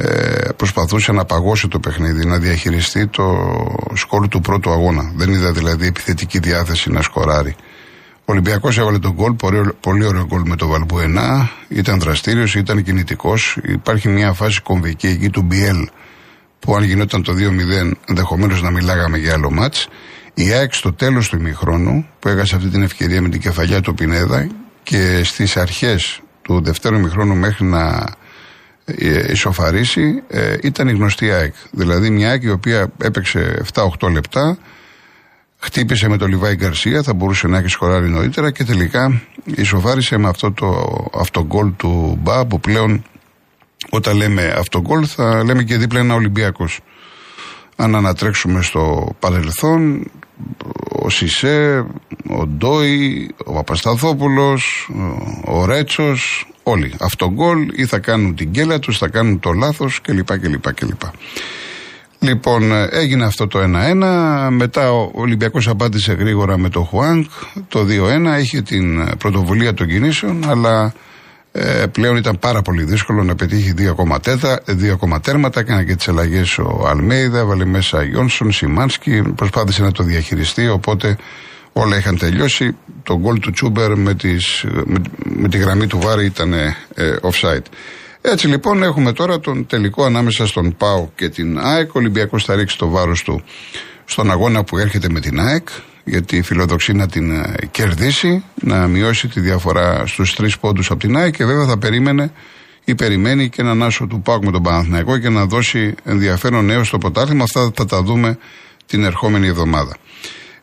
ε, 0.00 0.48
προσπαθούσε 0.56 1.12
να 1.12 1.24
παγώσει 1.24 1.68
το 1.68 1.78
παιχνίδι, 1.78 2.26
να 2.26 2.38
διαχειριστεί 2.38 3.06
το 3.06 3.24
σκορ 3.94 4.28
του 4.28 4.40
πρώτου 4.40 4.70
αγώνα. 4.70 5.12
Δεν 5.16 5.30
είδα 5.30 5.52
δηλαδή 5.52 5.86
επιθετική 5.86 6.38
διάθεση 6.38 6.90
να 6.90 7.02
σκοράρει. 7.02 7.56
Ο 8.18 8.32
Ολυμπιακός 8.32 8.78
έβαλε 8.78 8.98
τον 8.98 9.12
γκολ, 9.12 9.32
πολύ, 9.32 9.72
πολύ 9.80 10.04
ωραίο 10.04 10.26
γκολ 10.26 10.42
με 10.44 10.56
το 10.56 10.66
Βαλμπουενά. 10.66 11.50
Ήταν 11.68 12.00
δραστήριος, 12.00 12.54
ήταν 12.54 12.82
κινητικός. 12.82 13.58
Υπάρχει 13.62 14.08
μια 14.08 14.32
φάση 14.32 14.60
κομβική 14.60 15.06
εκεί 15.06 15.30
του 15.30 15.42
Μπιέλ 15.42 15.88
που 16.58 16.74
αν 16.76 16.82
γινόταν 16.82 17.22
το 17.22 17.32
2-0 17.32 17.92
ενδεχομένως 18.06 18.62
να 18.62 18.70
μιλάγαμε 18.70 19.18
για 19.18 19.32
άλλο 19.32 19.50
μάτς. 19.50 19.88
Η 20.34 20.52
ΑΕΚ 20.52 20.74
στο 20.74 20.92
τέλος 20.92 21.28
του 21.28 21.36
ημιχρόνου 21.36 22.06
που 22.18 22.28
έγασε 22.28 22.56
αυτή 22.56 22.68
την 22.68 22.82
ευκαιρία 22.82 23.22
με 23.22 23.28
την 23.28 23.40
κεφαλιά 23.40 23.80
του 23.80 23.94
Πινέδα 23.94 24.48
και 24.82 25.20
στις 25.24 25.56
αρχές 25.56 26.20
του 26.42 26.60
δευτέρου 26.62 26.96
ημιχρόνου 26.96 27.34
μέχρι 27.34 27.64
να 27.64 27.86
ε, 27.86 28.26
ισοφαρίσει 29.28 30.22
ε, 30.28 30.56
ήταν 30.62 30.88
η 30.88 30.92
γνωστή 30.92 31.32
ΑΕΚ. 31.32 31.54
Δηλαδή 31.70 32.10
μια 32.10 32.30
ΑΕΚ 32.30 32.42
η 32.42 32.50
οποία 32.50 32.92
έπαιξε 33.02 33.64
7-8 33.72 34.10
λεπτά, 34.12 34.58
χτύπησε 35.58 36.08
με 36.08 36.16
το 36.16 36.26
Λιβάη 36.26 36.54
Γκαρσία, 36.54 37.02
θα 37.02 37.14
μπορούσε 37.14 37.46
να 37.46 37.58
έχει 37.58 37.68
σκοράρει 37.68 38.08
νωρίτερα 38.08 38.50
και 38.50 38.64
τελικά 38.64 39.22
ισοφάρισε 39.44 40.16
με 40.16 40.28
αυτό 40.28 40.52
το 40.52 40.94
αυτογκόλ 41.14 41.70
του 41.76 42.18
Μπα 42.22 42.46
που 42.46 42.60
πλέον 42.60 43.04
όταν 43.90 44.16
λέμε 44.16 44.54
αυτογκόλ 44.58 45.04
θα 45.08 45.44
λέμε 45.44 45.62
και 45.62 45.76
δίπλα 45.76 46.00
ένα 46.00 46.14
Ολυμπιακός. 46.14 46.80
Αν 47.76 47.94
ανατρέξουμε 47.94 48.62
στο 48.62 49.14
παρελθόν, 49.18 50.10
ο 50.92 51.10
Σισε, 51.10 51.86
ο 52.28 52.46
Ντόι, 52.46 53.30
ο 53.44 53.52
Παπασταθόπουλος, 53.52 54.90
ο 55.44 55.64
Ρέτσος, 55.64 56.46
Όλοι. 56.70 56.92
Αυτό 57.00 57.30
γκολ 57.30 57.68
ή 57.74 57.86
θα 57.86 57.98
κάνουν 57.98 58.34
την 58.34 58.50
κέλα 58.50 58.78
τους, 58.78 58.98
θα 58.98 59.08
κάνουν 59.08 59.40
το 59.40 59.52
λάθος 59.52 60.00
κλπ. 60.00 60.38
κλπ, 60.38 60.74
κλπ. 60.74 61.00
Λοιπόν, 62.18 62.72
έγινε 62.90 63.24
αυτό 63.24 63.46
το 63.46 63.58
1-1. 63.58 64.48
Μετά 64.50 64.92
ο 64.92 65.10
Ολυμπιακός 65.14 65.68
απάντησε 65.68 66.12
γρήγορα 66.12 66.58
με 66.58 66.68
το 66.68 66.82
Χουάνκ. 66.82 67.30
Το 67.68 67.80
2-1 67.80 68.40
είχε 68.40 68.62
την 68.62 69.16
πρωτοβουλία 69.18 69.74
των 69.74 69.86
κινήσεων, 69.86 70.50
αλλά 70.50 70.92
ε, 71.52 71.86
πλέον 71.92 72.16
ήταν 72.16 72.38
πάρα 72.38 72.62
πολύ 72.62 72.82
δύσκολο 72.82 73.24
να 73.24 73.34
πετύχει 73.34 73.72
δύο 73.72 73.90
ακόμα, 73.90 74.20
τέτα, 74.20 74.60
δύο 74.66 74.92
ακόμα 74.92 75.20
τέρματα. 75.20 75.60
Έκανε 75.60 75.84
και 75.84 75.94
τις 75.94 76.08
αλλαγές 76.08 76.58
ο 76.58 76.86
Αλμέιδα, 76.88 77.44
βάλε 77.44 77.64
μέσα 77.64 78.02
Γιόνσον, 78.02 78.52
Σιμάνσκι. 78.52 79.22
Προσπάθησε 79.22 79.82
να 79.82 79.92
το 79.92 80.02
διαχειριστεί, 80.02 80.68
οπότε 80.68 81.16
όλα 81.78 81.96
είχαν 81.96 82.18
τελειώσει. 82.18 82.76
Το 83.02 83.18
γκολ 83.18 83.38
του 83.38 83.50
Τσούμπερ 83.50 83.96
με, 83.96 84.14
τις, 84.14 84.64
με, 85.24 85.48
τη 85.48 85.58
γραμμή 85.58 85.86
του 85.86 85.98
Βάρη 85.98 86.24
ήταν 86.24 86.52
ε, 86.52 86.76
offside. 87.22 87.64
Έτσι 88.20 88.46
λοιπόν 88.46 88.82
έχουμε 88.82 89.12
τώρα 89.12 89.40
τον 89.40 89.66
τελικό 89.66 90.04
ανάμεσα 90.04 90.46
στον 90.46 90.76
ΠΑΟ 90.76 91.08
και 91.14 91.28
την 91.28 91.58
ΑΕΚ. 91.58 91.94
Ο 91.94 91.98
Ολυμπιακός 91.98 92.44
θα 92.44 92.54
ρίξει 92.54 92.78
το 92.78 92.88
βάρος 92.88 93.22
του 93.22 93.42
στον 94.04 94.30
αγώνα 94.30 94.64
που 94.64 94.78
έρχεται 94.78 95.08
με 95.08 95.20
την 95.20 95.40
ΑΕΚ 95.40 95.68
γιατί 96.04 96.42
φιλοδοξεί 96.42 96.92
να 96.92 97.08
την 97.08 97.30
ε, 97.30 97.54
κερδίσει, 97.70 98.44
να 98.54 98.86
μειώσει 98.86 99.28
τη 99.28 99.40
διαφορά 99.40 100.06
στους 100.06 100.34
τρεις 100.34 100.58
πόντους 100.58 100.90
από 100.90 101.00
την 101.00 101.16
ΑΕΚ 101.16 101.36
και 101.36 101.44
βέβαια 101.44 101.66
θα 101.66 101.78
περίμενε 101.78 102.32
ή 102.84 102.94
περιμένει 102.94 103.48
και 103.48 103.62
έναν 103.62 103.82
άσο 103.82 104.06
του 104.06 104.20
ΠΑΟΚ 104.20 104.44
με 104.44 104.50
τον 104.50 104.62
Παναθηναϊκό 104.62 105.18
και 105.18 105.28
να 105.28 105.46
δώσει 105.46 105.94
ενδιαφέρον 106.04 106.64
νέο 106.64 106.84
στο 106.84 106.98
ποτάθλημα. 106.98 107.42
Αυτά 107.42 107.70
θα 107.74 107.84
τα 107.84 108.02
δούμε 108.02 108.38
την 108.86 109.04
ερχόμενη 109.04 109.46
εβδομάδα. 109.46 109.96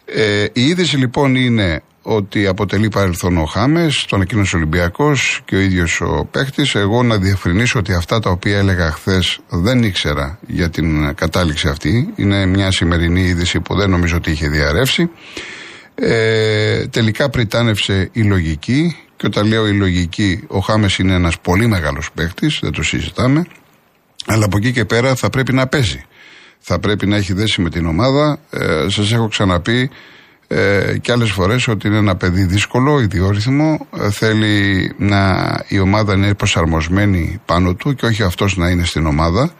Ε, 0.05 0.45
η 0.53 0.67
είδηση 0.67 0.97
λοιπόν 0.97 1.35
είναι 1.35 1.83
ότι 2.01 2.47
αποτελεί 2.47 2.89
παρελθόν 2.89 3.37
ο 3.37 3.45
Χάμες, 3.45 4.05
τον 4.05 4.19
ανακοίνωσε 4.19 4.55
ο 4.55 4.59
Ολυμπιακός 4.59 5.41
και 5.45 5.55
ο 5.55 5.59
ίδιος 5.59 6.01
ο 6.01 6.27
παίχτης. 6.31 6.75
Εγώ 6.75 7.03
να 7.03 7.17
διευκρινίσω 7.17 7.79
ότι 7.79 7.93
αυτά 7.93 8.19
τα 8.19 8.29
οποία 8.29 8.57
έλεγα 8.57 8.91
χθες 8.91 9.39
δεν 9.49 9.83
ήξερα 9.83 10.39
για 10.47 10.69
την 10.69 11.15
κατάληξη 11.15 11.67
αυτή. 11.67 12.13
Είναι 12.15 12.45
μια 12.45 12.71
σημερινή 12.71 13.21
είδηση 13.21 13.59
που 13.59 13.75
δεν 13.75 13.89
νομίζω 13.89 14.15
ότι 14.15 14.31
είχε 14.31 14.47
διαρρεύσει. 14.47 15.09
Ε, 15.95 16.87
τελικά 16.87 17.29
πριτάνευσε 17.29 18.09
η 18.11 18.21
λογική 18.21 18.97
και 19.15 19.25
όταν 19.25 19.47
λέω 19.47 19.67
η 19.67 19.73
λογική, 19.73 20.43
ο 20.47 20.59
Χάμες 20.59 20.97
είναι 20.97 21.13
ένας 21.13 21.39
πολύ 21.39 21.67
μεγάλος 21.67 22.09
παίχτης, 22.13 22.59
δεν 22.61 22.71
το 22.71 22.83
συζητάμε. 22.83 23.45
Αλλά 24.25 24.45
από 24.45 24.57
εκεί 24.57 24.71
και 24.71 24.85
πέρα 24.85 25.15
θα 25.15 25.29
πρέπει 25.29 25.53
να 25.53 25.67
παίζει 25.67 26.05
θα 26.59 26.79
πρέπει 26.79 27.07
να 27.07 27.15
έχει 27.15 27.33
δέσει 27.33 27.61
με 27.61 27.69
την 27.69 27.85
ομάδα. 27.85 28.39
Ε, 28.49 28.89
Σας 28.89 29.13
έχω 29.13 29.27
ξαναπεί, 29.27 29.89
ε, 30.47 30.97
και 31.01 31.11
άλλες 31.11 31.31
φορές 31.31 31.67
ότι 31.67 31.87
είναι 31.87 31.97
ένα 31.97 32.15
παιδί 32.15 32.43
δύσκολο, 32.43 32.99
ιδιόρυθμο, 32.99 33.87
ε, 33.99 34.11
θέλει 34.11 34.93
να, 34.97 35.35
η 35.67 35.79
ομάδα 35.79 36.15
να 36.15 36.25
είναι 36.25 36.35
προσαρμοσμένη 36.35 37.41
πάνω 37.45 37.73
του 37.73 37.93
και 37.93 38.05
όχι 38.05 38.23
αυτός 38.23 38.57
να 38.57 38.69
είναι 38.69 38.85
στην 38.85 39.05
ομάδα. 39.05 39.51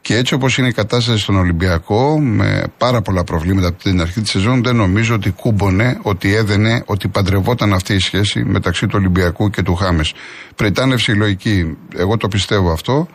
Και 0.00 0.16
έτσι 0.16 0.34
όπως 0.34 0.58
είναι 0.58 0.68
η 0.68 0.72
κατάσταση 0.72 1.18
στον 1.18 1.36
Ολυμπιακό, 1.36 2.20
με 2.20 2.62
πάρα 2.78 3.02
πολλά 3.02 3.24
προβλήματα 3.24 3.68
από 3.68 3.82
την 3.82 4.00
αρχή 4.00 4.20
της 4.20 4.30
σεζόν, 4.30 4.62
δεν 4.62 4.76
νομίζω 4.76 5.14
ότι 5.14 5.30
κούμπονε, 5.30 5.98
ότι 6.02 6.34
έδαινε, 6.34 6.82
ότι 6.86 7.08
παντρευόταν 7.08 7.72
αυτή 7.72 7.94
η 7.94 7.98
σχέση 7.98 8.44
μεταξύ 8.44 8.86
του 8.86 8.94
Ολυμπιακού 8.98 9.50
και 9.50 9.62
του 9.62 9.74
Χάμες. 9.74 10.14
Πρετάνευση 10.56 11.12
λογική, 11.12 11.76
εγώ 11.96 12.16
το 12.16 12.28
πιστεύω 12.28 12.72
αυτό 12.72 13.08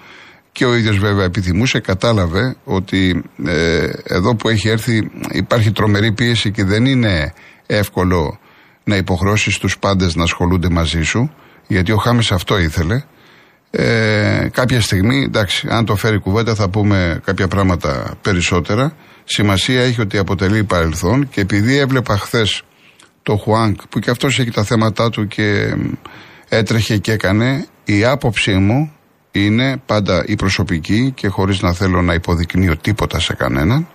και 0.58 0.66
ο 0.66 0.76
ίδιος 0.76 0.98
βέβαια 0.98 1.24
επιθυμούσε, 1.24 1.80
κατάλαβε 1.80 2.56
ότι 2.64 3.24
ε, 3.46 3.90
εδώ 4.04 4.36
που 4.36 4.50
έχει 4.50 4.70
έρθει 4.70 5.12
υπάρχει 5.32 5.72
τρομερή 5.72 6.12
πίεση 6.12 6.52
και 6.52 6.64
δεν 6.64 6.86
είναι 6.86 7.34
εύκολο 7.66 8.40
να 8.84 8.96
υποχρώσεις 8.96 9.58
τους 9.58 9.78
πάντες 9.80 10.16
να 10.16 10.24
ασχολούνται 10.24 10.70
μαζί 10.70 11.02
σου, 11.02 11.34
γιατί 11.68 11.92
ο 11.92 11.98
Χάμες 11.98 12.32
αυτό 12.32 12.58
ήθελε. 12.60 13.04
Ε, 13.72 14.48
κάποια 14.52 14.82
στιγμή, 14.82 15.24
εντάξει, 15.24 15.68
αν 15.70 15.86
το 15.86 15.96
φέρει 15.96 16.20
κουβέντα 16.20 16.56
θα 16.56 16.70
πούμε 16.70 17.22
κάποια 17.24 17.48
πράγματα 17.48 18.18
περισσότερα. 18.22 18.96
Σημασία 19.24 19.82
έχει 19.82 20.02
ότι 20.02 20.18
αποτελεί 20.18 20.64
παρελθόν 20.64 21.30
και 21.30 21.42
επειδή 21.42 21.78
έβλεπα 21.78 22.18
χθες 22.18 22.62
το 23.24 23.36
Χουάνκ 23.36 23.80
που 23.90 24.00
και 24.00 24.10
αυτός 24.10 24.40
έχει 24.40 24.52
τα 24.52 24.64
θέματα 24.64 25.10
του 25.10 25.28
και 25.28 25.76
έτρεχε 26.50 26.98
και 26.98 27.12
έκανε, 27.12 27.68
η 27.86 28.06
άποψή 28.06 28.54
μου 28.54 28.92
είναι 29.32 29.82
πάντα 29.86 30.24
η 30.28 30.36
προσωπική 30.36 31.12
και 31.16 31.28
χωρίς 31.28 31.62
να 31.62 31.74
θέλω 31.74 32.02
να 32.02 32.14
υποδεικνύω 32.14 32.78
τίποτα 32.78 33.20
σε 33.20 33.34
κανέναν 33.34 33.88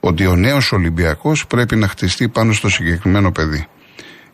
ότι 0.00 0.26
ο 0.26 0.36
νέος 0.36 0.72
Ολυμπιακός 0.72 1.46
πρέπει 1.46 1.76
να 1.76 1.88
χτιστεί 1.88 2.28
πάνω 2.28 2.52
στο 2.52 2.68
συγκεκριμένο 2.68 3.32
παιδί. 3.32 3.66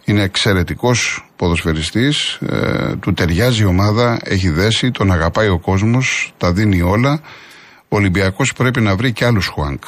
Είναι 0.04 0.22
εξαιρετικός 0.22 1.28
ποδοσφαιριστής, 1.36 2.32
ε, 2.34 2.96
του 3.00 3.12
ταιριάζει 3.12 3.62
η 3.62 3.64
ομάδα, 3.64 4.18
έχει 4.24 4.48
δέσει, 4.48 4.90
τον 4.90 5.12
αγαπάει 5.12 5.48
ο 5.48 5.58
κόσμος, 5.58 6.32
τα 6.36 6.52
δίνει 6.52 6.80
όλα. 6.80 7.20
Ο 7.88 7.96
Ολυμπιακός 7.96 8.52
πρέπει 8.52 8.80
να 8.80 8.96
βρει 8.96 9.12
και 9.12 9.24
άλλους 9.24 9.46
Χουάνκ. 9.46 9.82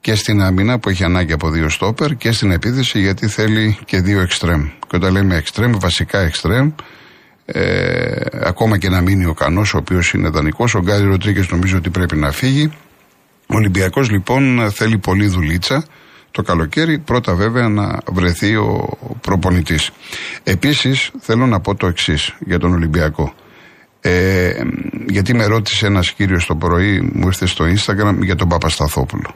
Και 0.00 0.14
στην 0.14 0.42
άμυνα 0.42 0.78
που 0.78 0.88
έχει 0.88 1.04
ανάγκη 1.04 1.32
από 1.32 1.50
δύο 1.50 1.68
στόπερ 1.68 2.16
και 2.16 2.32
στην 2.32 2.50
επίθεση 2.50 3.00
γιατί 3.00 3.26
θέλει 3.26 3.78
και 3.84 4.00
δύο 4.00 4.20
εξτρέμ. 4.20 4.68
Και 4.88 4.96
όταν 4.96 5.12
λέμε 5.12 5.36
εξτρέμ, 5.36 5.72
βασικά 5.78 6.18
εξτρέμ, 6.18 6.70
ε, 7.46 8.20
ακόμα 8.32 8.78
και 8.78 8.88
να 8.88 9.00
μείνει 9.00 9.24
ο 9.24 9.34
Κανός, 9.34 9.74
ο 9.74 9.78
οποίος 9.78 10.12
είναι 10.12 10.28
δανεικός. 10.28 10.74
Ο 10.74 10.80
Γκάρι 10.80 11.04
Ροντρίγκες 11.04 11.50
νομίζω 11.50 11.76
ότι 11.76 11.90
πρέπει 11.90 12.16
να 12.16 12.32
φύγει. 12.32 12.72
Ο 13.46 13.54
Ολυμπιακός 13.56 14.10
λοιπόν 14.10 14.70
θέλει 14.70 14.98
πολύ 14.98 15.26
δουλίτσα 15.26 15.84
το 16.30 16.42
καλοκαίρι. 16.42 16.98
Πρώτα 16.98 17.34
βέβαια 17.34 17.68
να 17.68 17.98
βρεθεί 18.12 18.56
ο 18.56 18.98
προπονητής. 19.20 19.90
Επίσης 20.42 21.10
θέλω 21.20 21.46
να 21.46 21.60
πω 21.60 21.74
το 21.74 21.86
εξής 21.86 22.34
για 22.46 22.58
τον 22.58 22.72
Ολυμπιακό. 22.72 23.34
Ε, 24.00 24.52
γιατί 25.08 25.34
με 25.34 25.44
ρώτησε 25.46 25.86
ένας 25.86 26.12
κύριος 26.12 26.46
το 26.46 26.54
πρωί, 26.54 27.10
μου 27.12 27.26
ήρθε 27.26 27.46
στο 27.46 27.64
Instagram 27.64 28.18
για 28.22 28.34
τον 28.34 28.48
Παπασταθόπουλο. 28.48 29.34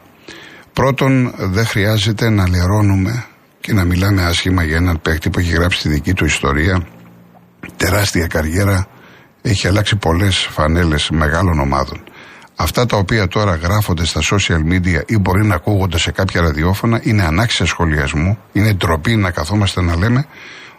Πρώτον, 0.73 1.33
δεν 1.37 1.65
χρειάζεται 1.65 2.29
να 2.29 2.49
λερώνουμε 2.49 3.25
και 3.59 3.73
να 3.73 3.83
μιλάμε 3.83 4.23
άσχημα 4.23 4.63
για 4.63 4.75
έναν 4.75 5.01
παίκτη 5.01 5.29
που 5.29 5.39
έχει 5.39 5.51
γράψει 5.51 5.81
τη 5.81 5.89
δική 5.89 6.13
του 6.13 6.25
ιστορία 6.25 6.87
τεράστια 7.77 8.27
καριέρα, 8.27 8.87
έχει 9.41 9.67
αλλάξει 9.67 9.95
πολλές 9.95 10.47
φανέλες 10.51 11.09
μεγάλων 11.09 11.59
ομάδων. 11.59 12.03
Αυτά 12.55 12.85
τα 12.85 12.97
οποία 12.97 13.27
τώρα 13.27 13.55
γράφονται 13.55 14.05
στα 14.05 14.21
social 14.31 14.59
media 14.71 15.01
ή 15.05 15.17
μπορεί 15.17 15.45
να 15.45 15.55
ακούγονται 15.55 15.97
σε 15.97 16.11
κάποια 16.11 16.41
ραδιόφωνα 16.41 16.99
είναι 17.03 17.23
ανάξια 17.23 17.65
σχολιασμού, 17.65 18.37
είναι 18.51 18.73
ντροπή 18.73 19.15
να 19.15 19.31
καθόμαστε 19.31 19.81
να 19.81 19.97
λέμε 19.97 20.25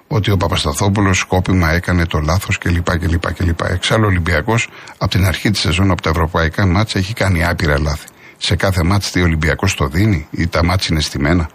ότι 0.07 0.31
ο 0.31 0.37
Παπασταθόπουλος 0.37 1.19
σκόπιμα 1.19 1.73
έκανε 1.73 2.07
το 2.07 2.19
λάθος 2.19 2.59
κλπ. 2.59 2.99
κλπ, 2.99 3.33
κλπ. 3.33 3.61
Εξάλλου 3.61 4.05
ο 4.05 4.07
Ολυμπιακός 4.07 4.69
από 4.99 5.11
την 5.11 5.25
αρχή 5.25 5.51
της 5.51 5.61
σεζόν 5.61 5.91
από 5.91 6.03
τα 6.03 6.11
ευρωπαϊκά 6.11 6.67
μάτσα 6.67 6.99
έχει 6.99 7.13
κάνει 7.13 7.45
άπειρα 7.45 7.81
λάθη. 7.81 8.07
Σε 8.39 8.57
κάθε 8.57 8.83
μάτς 8.83 9.11
τι 9.11 9.21
ο 9.21 9.25
Ολυμπιακός 9.25 9.75
το 9.75 9.87
δίνει 9.87 10.27
ή 10.31 10.47
τα 10.47 10.65
μάτς 10.65 10.87
είναι 10.87 11.01
στημένα. 11.01 11.49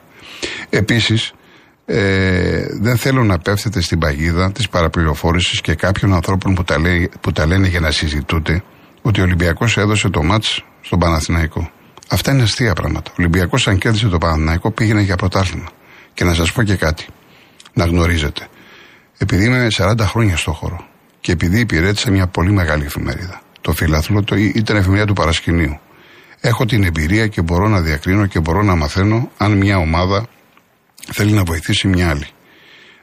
Επίσης 0.70 1.34
ε, 1.89 2.65
δεν 2.71 2.97
θέλω 2.97 3.23
να 3.23 3.39
πέφτετε 3.39 3.82
στην 3.82 4.00
παγίδα 4.00 4.52
της 4.52 4.69
παραπληροφόρησης 4.69 5.62
και 5.62 5.76
κάποιων 5.76 6.13
ανθρώπων 6.13 6.54
που 6.54 6.63
τα, 6.63 6.80
λέει, 6.80 7.12
που 7.21 7.32
τα 7.32 7.45
λένε 7.45 7.67
για 7.67 7.80
να 7.80 7.91
συζητούνται 7.91 8.63
ότι 9.02 9.19
ο 9.19 9.23
Ολυμπιακός 9.23 9.78
έδωσε 9.78 10.10
το 10.10 10.23
μάτς 10.23 10.63
στον 10.82 11.00
Παναθηναϊκό. 11.00 11.71
Αυτά 12.10 12.32
είναι 12.32 12.41
αστεία 12.41 12.73
πράγματα. 12.73 13.12
Ο 13.12 13.15
Ολυμπιακός, 13.19 13.67
αν 13.67 13.78
κέρδισε 13.78 14.08
το 14.08 14.17
Παναθηναϊκό, 14.17 14.71
πήγαινε 14.71 15.02
για 15.02 15.15
πρωτάθλημα. 15.15 15.67
Και 16.13 16.23
να 16.23 16.34
σας 16.34 16.52
πω 16.52 16.63
και 16.63 16.76
κάτι, 16.76 17.06
να 17.73 17.86
γνωρίζετε. 17.86 18.47
Επειδή 19.17 19.45
είμαι 19.45 19.67
40 19.71 20.00
χρόνια 20.00 20.38
στο 20.38 20.52
χώρο 20.52 20.88
και 21.19 21.32
επειδή 21.32 21.60
υπηρέτησα 21.60 22.12
μια 22.12 22.28
πολύ 22.28 22.52
μεγάλη 22.52 22.86
εφημερίδα, 22.86 23.41
το 23.62 23.73
φιλάθλο 23.73 24.23
το, 24.23 24.36
ήταν 24.36 24.76
εφημερίδα 24.76 25.06
του 25.06 25.13
παρασκηνίου. 25.13 25.80
Έχω 26.41 26.65
την 26.65 26.84
εμπειρία 26.84 27.28
και 27.28 27.41
μπορώ 27.41 27.67
να 27.67 27.82
διακρίνω 27.82 28.26
και 28.26 28.39
μπορώ 28.39 28.63
να 28.63 28.76
μαθαίνω 28.76 29.32
αν 29.38 29.52
μια 29.52 29.78
ομάδα 29.78 30.28
θέλει 31.12 31.32
να 31.32 31.43
βοηθήσει 31.43 31.88
μια 31.88 32.10
άλλη. 32.10 32.28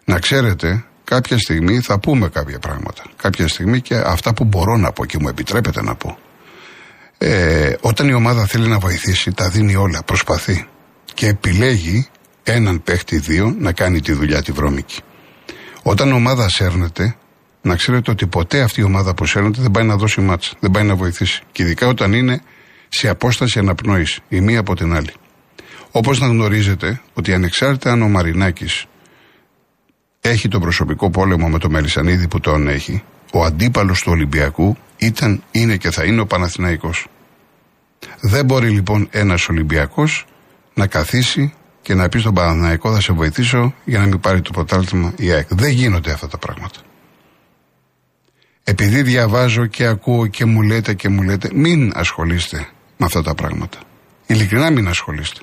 Να 0.04 0.18
ξέρετε, 0.18 0.84
κάποια 1.04 1.38
στιγμή 1.38 1.80
θα 1.80 1.98
πούμε 1.98 2.28
κάποια 2.28 2.58
πράγματα. 2.58 3.02
Κάποια 3.16 3.48
στιγμή 3.48 3.80
και 3.80 3.94
αυτά 3.94 4.34
που 4.34 4.44
μπορώ 4.44 4.76
να 4.76 4.92
πω 4.92 5.04
και 5.04 5.18
μου 5.20 5.28
επιτρέπετε 5.28 5.82
να 5.82 5.94
πω. 5.94 6.18
Ε, 7.18 7.72
όταν 7.80 8.08
η 8.08 8.12
ομάδα 8.12 8.46
θέλει 8.46 8.68
να 8.68 8.78
βοηθήσει, 8.78 9.32
τα 9.32 9.48
δίνει 9.48 9.74
όλα, 9.74 10.02
προσπαθεί. 10.02 10.66
Και 11.14 11.26
επιλέγει 11.26 12.08
έναν 12.42 12.82
παίχτη 12.82 13.18
δύο 13.18 13.54
να 13.58 13.72
κάνει 13.72 14.00
τη 14.00 14.12
δουλειά 14.12 14.42
τη 14.42 14.52
βρώμικη. 14.52 15.00
Όταν 15.82 16.08
η 16.08 16.12
ομάδα 16.12 16.48
σέρνεται, 16.48 17.16
να 17.62 17.76
ξέρετε 17.76 18.10
ότι 18.10 18.26
ποτέ 18.26 18.60
αυτή 18.60 18.80
η 18.80 18.84
ομάδα 18.84 19.14
που 19.14 19.26
σέρνεται 19.26 19.62
δεν 19.62 19.70
πάει 19.70 19.84
να 19.84 19.96
δώσει 19.96 20.20
μάτσα, 20.20 20.52
δεν 20.60 20.70
πάει 20.70 20.84
να 20.84 20.94
βοηθήσει. 20.94 21.42
Και 21.52 21.62
ειδικά 21.62 21.86
όταν 21.86 22.12
είναι 22.12 22.40
σε 22.88 23.08
απόσταση 23.08 23.58
αναπνοής, 23.58 24.20
η 24.28 24.40
μία 24.40 24.60
από 24.60 24.74
την 24.74 24.94
άλλη. 24.94 25.12
Όπως 25.96 26.20
να 26.20 26.26
γνωρίζετε 26.26 27.00
ότι 27.14 27.32
ανεξάρτητα 27.32 27.92
αν 27.92 28.02
ο 28.02 28.08
Μαρινάκης 28.08 28.86
έχει 30.20 30.48
τον 30.48 30.60
προσωπικό 30.60 31.10
πόλεμο 31.10 31.48
με 31.48 31.58
το 31.58 31.70
Μελισανίδη 31.70 32.28
που 32.28 32.40
τον 32.40 32.68
έχει, 32.68 33.02
ο 33.32 33.44
αντίπαλος 33.44 34.00
του 34.00 34.12
Ολυμπιακού 34.12 34.76
ήταν, 34.96 35.42
είναι 35.50 35.76
και 35.76 35.90
θα 35.90 36.04
είναι 36.04 36.20
ο 36.20 36.26
Παναθηναϊκός. 36.26 37.06
Δεν 38.20 38.44
μπορεί 38.44 38.68
λοιπόν 38.68 39.08
ένας 39.10 39.48
Ολυμπιακός 39.48 40.26
να 40.74 40.86
καθίσει 40.86 41.54
και 41.82 41.94
να 41.94 42.08
πει 42.08 42.18
στον 42.18 42.34
Παναθηναϊκό 42.34 42.92
θα 42.92 43.00
σε 43.00 43.12
βοηθήσω 43.12 43.74
για 43.84 43.98
να 43.98 44.06
μην 44.06 44.20
πάρει 44.20 44.40
το 44.40 44.50
πρωτάθλημα 44.50 45.12
η 45.16 45.30
ΑΕΚ. 45.30 45.46
Δεν 45.50 45.70
γίνονται 45.70 46.12
αυτά 46.12 46.28
τα 46.28 46.38
πράγματα. 46.38 46.78
Επειδή 48.64 49.02
διαβάζω 49.02 49.66
και 49.66 49.86
ακούω 49.86 50.26
και 50.26 50.44
μου 50.44 50.62
λέτε 50.62 50.94
και 50.94 51.08
μου 51.08 51.22
λέτε, 51.22 51.50
μην 51.54 51.92
ασχολείστε 51.94 52.68
με 52.96 53.06
αυτά 53.06 53.22
τα 53.22 53.34
πράγματα. 53.34 53.78
Ειλικρινά 54.26 54.70
μην 54.70 54.88
ασχολείστε 54.88 55.40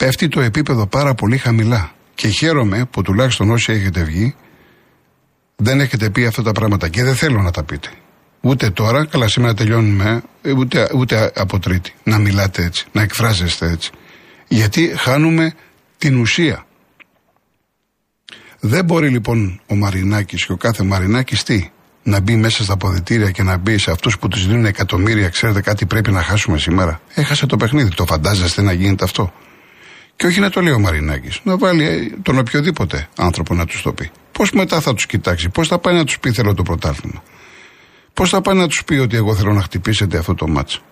πέφτει 0.00 0.28
το 0.28 0.40
επίπεδο 0.40 0.86
πάρα 0.86 1.14
πολύ 1.14 1.36
χαμηλά. 1.36 1.92
Και 2.14 2.28
χαίρομαι 2.28 2.84
που 2.90 3.02
τουλάχιστον 3.02 3.50
όσοι 3.50 3.72
έχετε 3.72 4.02
βγει 4.02 4.34
δεν 5.56 5.80
έχετε 5.80 6.10
πει 6.10 6.24
αυτά 6.24 6.42
τα 6.42 6.52
πράγματα 6.52 6.88
και 6.88 7.04
δεν 7.04 7.14
θέλω 7.14 7.42
να 7.42 7.50
τα 7.50 7.62
πείτε. 7.62 7.88
Ούτε 8.40 8.70
τώρα, 8.70 9.04
καλά 9.04 9.28
σήμερα 9.28 9.54
τελειώνουμε, 9.54 10.22
ούτε, 10.56 10.88
ούτε 10.94 11.32
από 11.34 11.58
τρίτη. 11.58 11.94
Να 12.02 12.18
μιλάτε 12.18 12.64
έτσι, 12.64 12.86
να 12.92 13.02
εκφράζεστε 13.02 13.70
έτσι. 13.70 13.90
Γιατί 14.48 14.92
χάνουμε 14.96 15.54
την 15.98 16.20
ουσία. 16.20 16.66
Δεν 18.60 18.84
μπορεί 18.84 19.08
λοιπόν 19.08 19.60
ο 19.66 19.74
Μαρινάκης 19.74 20.46
και 20.46 20.52
ο 20.52 20.56
κάθε 20.56 20.82
Μαρινάκης 20.82 21.42
τι, 21.42 21.70
να 22.02 22.20
μπει 22.20 22.36
μέσα 22.36 22.64
στα 22.64 22.76
ποδητήρια 22.76 23.30
και 23.30 23.42
να 23.42 23.56
μπει 23.56 23.78
σε 23.78 23.90
αυτούς 23.90 24.18
που 24.18 24.28
τους 24.28 24.46
δίνουν 24.46 24.64
εκατομμύρια, 24.64 25.28
ξέρετε 25.28 25.60
κάτι 25.60 25.86
πρέπει 25.86 26.10
να 26.10 26.22
χάσουμε 26.22 26.58
σήμερα. 26.58 27.00
Έχασε 27.14 27.46
το 27.46 27.56
παιχνίδι. 27.56 27.90
Το 27.94 28.06
φαντάζεστε 28.06 28.62
να 28.62 28.72
γίνεται 28.72 29.04
αυτό; 29.04 29.32
Και 30.20 30.26
όχι 30.26 30.40
να 30.40 30.50
το 30.50 30.60
λέει 30.60 30.72
ο 30.72 30.78
Μαρινάκης, 30.78 31.40
να 31.42 31.56
βάλει 31.56 31.84
ε, 31.84 32.16
τον 32.22 32.38
οποιοδήποτε 32.38 33.08
άνθρωπο 33.16 33.54
να 33.54 33.66
τους 33.66 33.82
το 33.82 33.92
πει. 33.92 34.10
Πώς 34.32 34.52
μετά 34.52 34.80
θα 34.80 34.94
τους 34.94 35.06
κοιτάξει, 35.06 35.48
πώς 35.48 35.68
θα 35.68 35.78
πάει 35.78 35.94
να 35.94 36.04
τους 36.04 36.18
πει 36.18 36.32
θέλω 36.32 36.54
το 36.54 36.62
πρωτάθλημα. 36.62 37.22
Πώς 38.14 38.30
θα 38.30 38.40
πάει 38.40 38.56
να 38.56 38.68
τους 38.68 38.84
πει 38.84 38.94
ότι 38.94 39.16
εγώ 39.16 39.34
θέλω 39.34 39.52
να 39.52 39.62
χτυπήσετε 39.62 40.18
αυτό 40.18 40.34
το 40.34 40.48
μάτσο. 40.48 40.82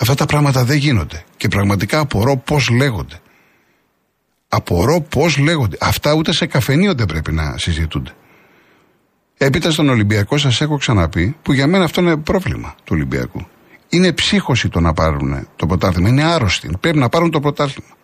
Αυτά 0.00 0.14
τα 0.14 0.26
πράγματα 0.26 0.64
δεν 0.64 0.76
γίνονται. 0.76 1.24
Και 1.36 1.48
πραγματικά 1.48 1.98
απορώ 1.98 2.36
πώς 2.36 2.68
λέγονται. 2.68 3.20
Απορώ 4.48 5.00
πώς 5.00 5.36
λέγονται. 5.38 5.76
Αυτά 5.80 6.14
ούτε 6.14 6.32
σε 6.32 6.46
καφενείο 6.46 6.94
δεν 6.94 7.06
πρέπει 7.06 7.32
να 7.32 7.58
συζητούνται. 7.58 8.12
Έπειτα 9.36 9.70
στον 9.70 9.88
Ολυμπιακό 9.88 10.38
σας 10.38 10.60
έχω 10.60 10.76
ξαναπεί, 10.76 11.36
που 11.42 11.52
για 11.52 11.66
μένα 11.66 11.84
αυτό 11.84 12.00
είναι 12.00 12.16
πρόβλημα 12.16 12.74
του 12.76 12.92
Ολυμπιακού. 12.94 13.46
Είναι 13.88 14.12
ψύχωση 14.12 14.68
το 14.68 14.80
να 14.80 14.92
πάρουν 14.92 15.48
το 15.56 15.66
πρωτάθλημα. 15.66 16.08
Είναι 16.08 16.24
άρρωστοι. 16.24 16.76
Πρέπει 16.80 16.98
να 16.98 17.08
πάρουν 17.08 17.30
το 17.30 17.40
πρωτάθλημα. 17.40 17.94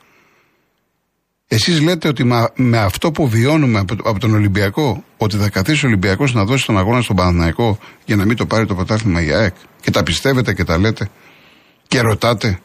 Εσείς 1.52 1.80
λέτε 1.80 2.08
ότι 2.08 2.24
με 2.54 2.78
αυτό 2.78 3.10
που 3.10 3.28
βιώνουμε 3.28 3.78
από 3.78 4.18
τον 4.18 4.34
Ολυμπιακό, 4.34 5.04
ότι 5.16 5.36
θα 5.36 5.48
καθίσει 5.48 5.84
ο 5.84 5.88
Ολυμπιακός 5.88 6.34
να 6.34 6.44
δώσει 6.44 6.66
τον 6.66 6.78
αγώνα 6.78 7.02
στον 7.02 7.16
Παναναϊκό 7.16 7.78
για 8.04 8.16
να 8.16 8.24
μην 8.24 8.36
το 8.36 8.46
πάρει 8.46 8.66
το 8.66 8.74
πρωτάθλημα 8.74 9.22
η 9.22 9.32
ΑΕΚ; 9.32 9.54
Και 9.80 9.90
τα 9.90 10.02
πιστεύετε 10.02 10.54
και 10.54 10.64
τα 10.64 10.78
λέτε; 10.78 11.10
Και 11.88 12.00
ρωτάτε; 12.00 12.60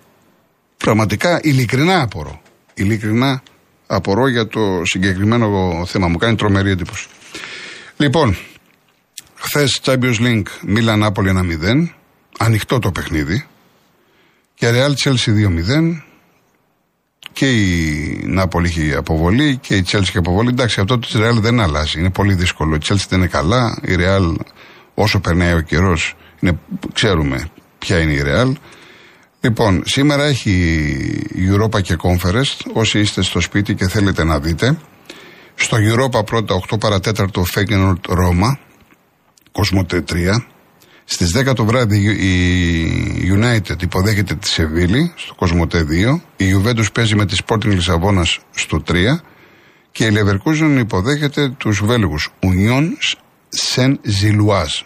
Πραγματικά 0.78 1.40
ειλικρινά 1.44 2.02
απορώ. 2.02 2.42
Ειλικρινά 2.74 3.44
απορώ 3.88 4.28
για 4.28 4.48
το 4.48 4.82
συγκεκριμένο 4.84 5.84
θέμα. 5.86 6.08
Μου 6.08 6.18
κάνει 6.18 6.36
τρομερή 6.36 6.70
εντύπωση. 6.70 7.08
Λοιπόν, 7.98 8.38
χθες 9.36 9.82
Champions 9.84 10.20
League 10.20 10.48
Μίλαν 10.62 11.00
Νάπολη 11.00 11.30
1-0. 11.30 11.94
Ανοιχτό 12.38 12.80
το 12.80 12.92
παιχνίδι. 12.92 13.46
Και 14.54 14.70
Real 14.70 14.94
Chelsea 15.04 15.32
2-0. 15.34 16.02
Και 17.36 17.52
η 17.52 18.22
Νάπολη 18.26 18.68
έχει 18.68 18.94
αποβολή 18.94 19.58
και 19.58 19.76
η 19.76 19.86
Chelsea 19.88 20.02
έχει 20.02 20.18
αποβολή. 20.18 20.50
Εντάξει, 20.50 20.80
αυτό 20.80 21.00
της 21.00 21.16
Real 21.16 21.34
δεν 21.34 21.60
αλλάζει. 21.60 22.00
Είναι 22.00 22.10
πολύ 22.10 22.34
δύσκολο. 22.34 22.76
Η 22.76 22.80
Chelsea 22.84 23.06
δεν 23.10 23.20
είναι 23.20 23.28
καλά. 23.28 23.80
Η 23.82 23.96
Real 24.00 24.36
όσο 24.94 25.20
περνάει 25.20 25.54
ο 25.54 25.62
καιρός 25.62 26.16
ξέρουμε 26.94 27.48
ποια 27.78 28.00
είναι 28.00 28.14
η 28.14 28.24
Real. 28.26 28.54
Λοιπόν, 29.42 29.84
σήμερα 29.86 30.24
έχει 30.24 31.28
Europa 31.36 31.82
και 31.82 31.96
Conference. 32.02 32.72
Όσοι 32.74 33.00
είστε 33.00 33.22
στο 33.22 33.40
σπίτι 33.40 33.76
και 33.76 33.88
θέλετε 33.88 34.24
να 34.24 34.40
δείτε. 34.40 34.78
Στο 35.56 35.78
Europa 35.78 36.26
πρώτα 36.26 36.62
8 36.70 36.80
παρατέταρτο 36.80 37.46
Feyenoord 37.54 38.00
Ρώμα, 38.08 38.60
Κοσμοτέ 39.52 40.04
3. 40.12 40.46
Στις 41.08 41.38
10 41.38 41.56
το 41.56 41.66
βράδυ 41.66 41.98
η 43.18 43.38
United 43.40 43.82
υποδέχεται 43.82 44.36
τη 44.36 44.48
Σεβίλη 44.48 45.12
στο 45.16 45.36
Κοσμοτέ 45.36 45.86
2. 45.90 46.20
Η 46.38 46.46
Juventus 46.56 46.94
παίζει 46.94 47.16
με 47.16 47.26
τη 47.26 47.36
Sporting 47.46 47.66
Λισαβόνας 47.66 48.40
στο 48.52 48.84
3. 48.88 48.94
Και 49.92 50.06
η 50.06 50.12
Leverkusen 50.14 50.78
υποδέχεται 50.80 51.50
τους 51.50 51.82
Βέλγους 51.86 52.30
Union 52.40 52.84
Saint 53.74 53.94
Gilloise. 53.94 54.86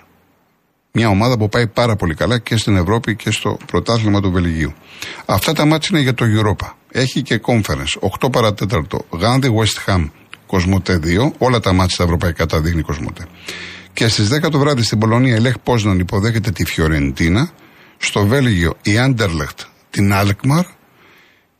Μια 0.91 1.09
ομάδα 1.09 1.37
που 1.37 1.49
πάει 1.49 1.67
πάρα 1.67 1.95
πολύ 1.95 2.13
καλά 2.13 2.39
και 2.39 2.57
στην 2.57 2.75
Ευρώπη 2.75 3.15
και 3.15 3.31
στο 3.31 3.57
πρωτάθλημα 3.65 4.21
του 4.21 4.31
Βελγίου. 4.31 4.73
Αυτά 5.25 5.53
τα 5.53 5.65
μάτια 5.65 5.89
είναι 5.91 6.01
για 6.01 6.13
το 6.13 6.25
Europa. 6.25 6.67
Έχει 6.91 7.21
και 7.21 7.41
conference. 7.45 8.09
8 8.19 8.31
παρατέταρτο. 8.31 9.05
Γάνδη 9.11 9.49
West 9.57 9.91
Ham. 9.93 10.09
Κοσμοτέ 10.47 10.99
2. 11.03 11.31
Όλα 11.37 11.59
τα 11.59 11.73
μάτια 11.73 11.93
στα 11.93 12.03
ευρωπαϊκά 12.03 12.45
τα 12.45 12.61
δείχνει 12.61 12.81
Κοσμοτέ. 12.81 13.27
Και 13.99 14.07
στις 14.07 14.29
10 14.31 14.49
το 14.51 14.59
βράδυ 14.59 14.83
στην 14.83 14.99
Πολωνία 14.99 15.35
η 15.35 15.39
Λεχ 15.39 15.59
Πόσνον 15.63 15.99
υποδέχεται 15.99 16.51
τη 16.51 16.65
Φιωρεντίνα. 16.65 17.49
Στο 17.97 18.25
Βέλγιο 18.25 18.77
η 18.81 18.97
Άντερλεχτ 18.97 19.59
την 19.89 20.13
Αλκμαρ. 20.13 20.65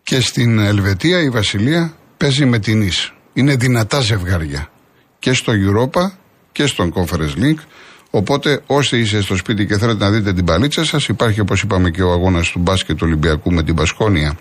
Και 0.04 0.20
στην 0.20 0.60
Ελβετία 0.60 1.22
η 1.22 1.30
Βασιλεία 1.30 1.94
παίζει 2.18 2.46
με 2.46 2.60
την 2.60 2.82
Ις. 2.82 3.14
Είναι 3.34 3.56
δυνατά 3.56 4.00
ζευγάρια. 4.00 4.72
Και 5.20 5.34
στο 5.34 5.54
Europa 5.56 6.12
και 6.52 6.66
στον 6.66 6.94
Conference 6.94 7.42
League. 7.42 7.64
Οπότε, 8.10 8.62
όσοι 8.66 9.00
είστε 9.00 9.22
στο 9.22 9.36
σπίτι 9.36 9.66
και 9.66 9.78
θέλετε 9.78 10.04
να 10.04 10.12
δείτε 10.12 10.34
την 10.34 10.46
παλίτσα 10.46 10.86
σας, 10.86 11.08
υπάρχει 11.08 11.40
όπως 11.40 11.62
είπαμε 11.62 11.90
και 11.90 12.02
ο 12.02 12.12
αγώνας 12.12 12.50
του 12.50 12.60
μπάσκετ 12.60 12.98
του 12.98 13.04
Ολυμπιακού 13.08 13.54
με 13.54 13.64
την 13.64 13.76
Πασχόνια, 13.76 14.38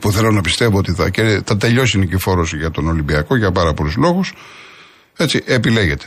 που 0.00 0.12
θέλω 0.12 0.30
να 0.30 0.40
πιστεύω 0.40 0.78
ότι 0.78 0.92
θα, 0.92 1.10
και 1.10 1.42
θα 1.44 1.56
τελειώσει 1.56 1.96
η 1.96 2.00
νικηφόρος 2.00 2.54
για 2.54 2.70
τον 2.70 2.88
Ολυμπιακό 2.88 3.36
για 3.36 3.52
πάρα 3.52 3.74
πολλούς 3.74 3.96
λόγους. 3.96 4.32
Έτσι, 5.16 5.42
επιλέγετε. 5.46 6.06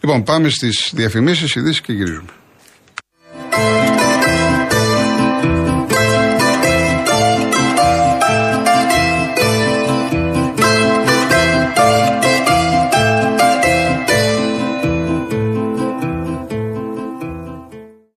Λοιπόν, 0.00 0.22
πάμε 0.22 0.48
στις 0.48 0.90
διαφημίσεις, 0.94 1.54
ειδήσεις 1.54 1.80
και 1.80 1.92
γυρίζουμε. 1.92 2.30